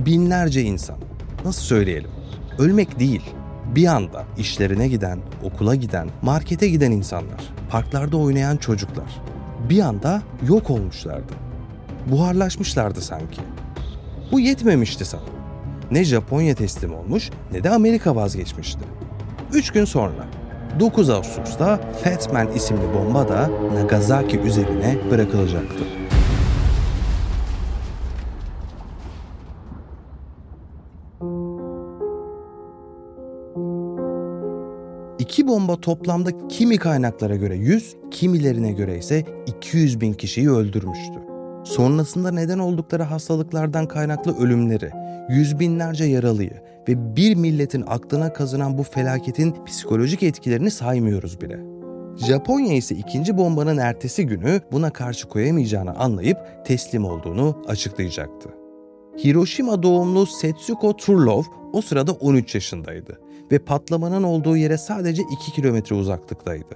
Binlerce 0.07 0.63
insan, 0.63 0.99
nasıl 1.45 1.63
söyleyelim, 1.63 2.11
ölmek 2.59 2.99
değil, 2.99 3.23
bir 3.75 3.87
anda 3.87 4.25
işlerine 4.39 4.89
giden, 4.89 5.19
okula 5.43 5.75
giden, 5.75 6.09
markete 6.23 6.69
giden 6.69 6.91
insanlar, 6.91 7.41
parklarda 7.71 8.17
oynayan 8.17 8.57
çocuklar 8.57 9.23
bir 9.69 9.81
anda 9.81 10.23
yok 10.49 10.71
olmuşlardı. 10.71 11.33
Buharlaşmışlardı 12.07 13.01
sanki. 13.01 13.41
Bu 14.33 14.41
yetmemişti 14.41 15.05
sanırım. 15.05 15.29
Ne 15.91 16.05
Japonya 16.05 16.55
teslim 16.55 16.95
olmuş 16.95 17.31
ne 17.53 17.65
de 17.65 17.71
Amerika 17.71 18.17
vazgeçmişti. 18.17 18.81
Üç 19.53 19.71
gün 19.71 19.85
sonra 19.85 20.27
9 20.81 21.11
Ağustos'ta 21.11 21.81
Fat 22.05 22.33
Man 22.33 22.53
isimli 22.53 22.95
bomba 22.95 23.29
da 23.29 23.51
Nagasaki 23.75 24.39
üzerine 24.39 24.99
bırakılacaktı. 25.11 25.85
İki 35.29 35.49
bomba 35.49 35.81
toplamda 35.81 36.49
kimi 36.49 36.79
kaynaklara 36.79 37.37
göre 37.37 37.57
100, 37.57 37.97
kimilerine 38.11 38.73
göre 38.73 38.99
ise 38.99 39.25
200 39.47 40.01
bin 40.01 40.13
kişiyi 40.13 40.51
öldürmüştü. 40.51 41.19
Sonrasında 41.65 42.31
neden 42.31 42.59
oldukları 42.59 43.03
hastalıklardan 43.03 43.87
kaynaklı 43.87 44.39
ölümleri, 44.39 44.91
yüz 45.29 45.59
binlerce 45.59 46.05
yaralıyı 46.05 46.63
ve 46.89 47.17
bir 47.17 47.35
milletin 47.35 47.85
aklına 47.87 48.33
kazınan 48.33 48.79
bu 48.79 48.83
felaketin 48.83 49.65
psikolojik 49.67 50.23
etkilerini 50.23 50.71
saymıyoruz 50.71 51.41
bile. 51.41 51.61
Japonya 52.27 52.75
ise 52.75 52.95
ikinci 52.95 53.39
bombanın 53.39 53.79
ertesi 53.79 54.27
günü 54.27 54.61
buna 54.73 54.91
karşı 54.91 55.29
koyamayacağını 55.29 55.95
anlayıp 55.99 56.39
teslim 56.65 57.05
olduğunu 57.05 57.65
açıklayacaktı. 57.67 58.49
Hiroşima 59.25 59.83
doğumlu 59.83 60.27
Setsuko 60.27 60.97
Turlov 60.97 61.43
o 61.73 61.83
sırada 61.83 62.13
13 62.13 62.55
yaşındaydı 62.55 63.28
ve 63.53 63.59
patlamanın 63.59 64.23
olduğu 64.23 64.57
yere 64.57 64.79
sadece 64.79 65.23
2 65.23 65.53
kilometre 65.53 65.97
uzaklıktaydı. 65.97 66.75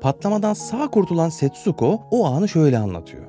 Patlamadan 0.00 0.54
sağ 0.54 0.88
kurtulan 0.90 1.28
Setsuko 1.28 2.02
o 2.10 2.26
anı 2.26 2.48
şöyle 2.48 2.78
anlatıyor. 2.78 3.22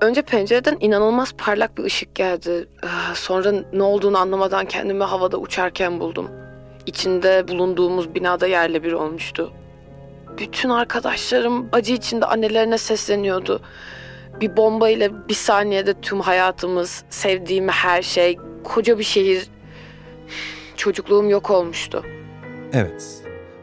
Önce 0.00 0.22
pencereden 0.22 0.76
inanılmaz 0.80 1.32
parlak 1.32 1.78
bir 1.78 1.84
ışık 1.84 2.14
geldi. 2.14 2.68
Ah, 2.82 3.14
Sonra 3.14 3.52
ne 3.72 3.82
olduğunu 3.82 4.18
anlamadan 4.18 4.66
kendimi 4.66 5.04
havada 5.04 5.36
uçarken 5.36 6.00
buldum. 6.00 6.30
İçinde 6.86 7.48
bulunduğumuz 7.48 8.14
binada 8.14 8.46
yerle 8.46 8.82
bir 8.82 8.92
olmuştu. 8.92 9.52
Bütün 10.38 10.68
arkadaşlarım 10.68 11.68
acı 11.72 11.92
içinde 11.92 12.26
annelerine 12.26 12.78
sesleniyordu. 12.78 13.60
Bir 14.40 14.56
bomba 14.56 14.88
ile 14.88 15.28
bir 15.28 15.34
saniyede 15.34 15.94
tüm 16.00 16.20
hayatımız, 16.20 17.04
sevdiğim 17.10 17.68
her 17.68 18.02
şey, 18.02 18.38
koca 18.64 18.98
bir 18.98 19.04
şehir 19.04 19.48
Çocukluğum 20.78 21.30
yok 21.30 21.50
olmuştu. 21.50 22.04
Evet, 22.72 23.22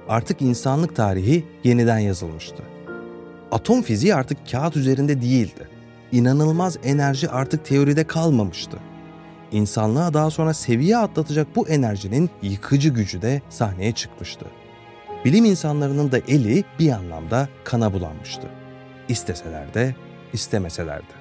artık 0.10 0.41
insanlık 0.41 0.95
tarihi 0.95 1.45
yeniden 1.63 1.99
yazılmıştı. 1.99 2.63
Atom 3.51 3.82
fiziği 3.82 4.15
artık 4.15 4.51
kağıt 4.51 4.78
üzerinde 4.78 5.21
değildi. 5.21 5.69
İnanılmaz 6.12 6.78
enerji 6.84 7.30
artık 7.30 7.65
teoride 7.65 8.04
kalmamıştı. 8.04 8.78
İnsanlığa 9.51 10.13
daha 10.13 10.32
sonra 10.32 10.54
seviye 10.54 10.97
atlatacak 10.97 11.56
bu 11.56 11.67
enerjinin 11.67 12.30
yıkıcı 12.41 12.89
gücü 12.89 13.21
de 13.21 13.41
sahneye 13.49 13.91
çıkmıştı. 13.91 14.45
Bilim 15.25 15.45
insanlarının 15.45 16.12
da 16.12 16.17
eli 16.28 16.63
bir 16.80 16.91
anlamda 16.91 17.49
kana 17.63 17.93
bulanmıştı. 17.93 18.47
İsteseler 19.10 19.73
de, 19.73 19.95
istemeseler 20.34 20.99
de. 20.99 21.13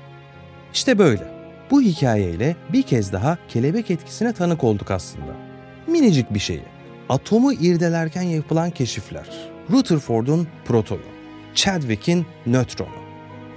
İşte 0.72 0.98
böyle. 0.98 1.34
Bu 1.70 1.80
hikayeyle 1.82 2.56
bir 2.72 2.82
kez 2.82 3.12
daha 3.12 3.38
kelebek 3.48 3.90
etkisine 3.90 4.32
tanık 4.32 4.64
olduk 4.64 4.90
aslında. 4.90 5.43
Minicik 5.86 6.34
bir 6.34 6.38
şeyi. 6.38 6.62
Atomu 7.08 7.52
irdelerken 7.52 8.22
yapılan 8.22 8.70
keşifler. 8.70 9.26
Rutherford'un 9.70 10.48
protonu, 10.64 11.00
Chadwick'in 11.54 12.26
nötronu, 12.46 12.88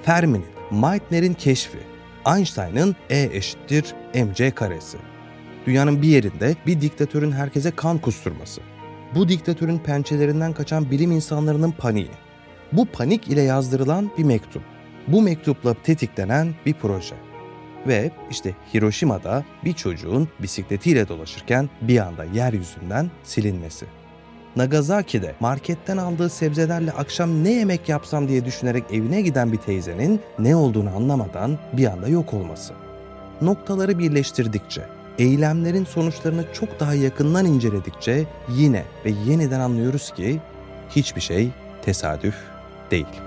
Fermi'nin, 0.03 0.45
Meitner'in 0.71 1.33
keşfi, 1.33 1.79
Einstein'ın 2.27 2.95
E 3.09 3.29
eşittir 3.33 3.95
mc 4.13 4.51
karesi. 4.51 4.97
Dünyanın 5.65 6.01
bir 6.01 6.07
yerinde 6.07 6.55
bir 6.65 6.81
diktatörün 6.81 7.31
herkese 7.31 7.71
kan 7.71 7.97
kusturması. 7.97 8.61
Bu 9.15 9.29
diktatörün 9.29 9.79
pençelerinden 9.79 10.53
kaçan 10.53 10.91
bilim 10.91 11.11
insanlarının 11.11 11.71
paniği. 11.71 12.11
Bu 12.71 12.85
panik 12.85 13.27
ile 13.27 13.41
yazdırılan 13.41 14.11
bir 14.17 14.23
mektup. 14.23 14.63
Bu 15.07 15.21
mektupla 15.21 15.73
tetiklenen 15.83 16.55
bir 16.65 16.73
proje. 16.73 17.15
Ve 17.87 18.11
işte 18.31 18.55
Hiroşima'da 18.73 19.43
bir 19.65 19.73
çocuğun 19.73 20.29
bisikletiyle 20.39 21.07
dolaşırken 21.07 21.69
bir 21.81 21.99
anda 21.99 22.23
yeryüzünden 22.23 23.11
silinmesi. 23.23 23.85
Nagasaki'de 24.55 25.35
marketten 25.39 25.97
aldığı 25.97 26.29
sebzelerle 26.29 26.91
akşam 26.91 27.43
ne 27.43 27.51
yemek 27.51 27.89
yapsam 27.89 28.27
diye 28.27 28.45
düşünerek 28.45 28.83
evine 28.91 29.21
giden 29.21 29.51
bir 29.51 29.57
teyzenin 29.57 30.21
ne 30.39 30.55
olduğunu 30.55 30.95
anlamadan 30.95 31.57
bir 31.73 31.85
anda 31.85 32.07
yok 32.07 32.33
olması. 32.33 32.73
Noktaları 33.41 33.99
birleştirdikçe, 33.99 34.81
eylemlerin 35.19 35.85
sonuçlarını 35.85 36.45
çok 36.53 36.79
daha 36.79 36.93
yakından 36.93 37.45
inceledikçe 37.45 38.25
yine 38.49 38.83
ve 39.05 39.13
yeniden 39.27 39.59
anlıyoruz 39.59 40.11
ki 40.11 40.39
hiçbir 40.89 41.21
şey 41.21 41.49
tesadüf 41.81 42.35
değil. 42.91 43.26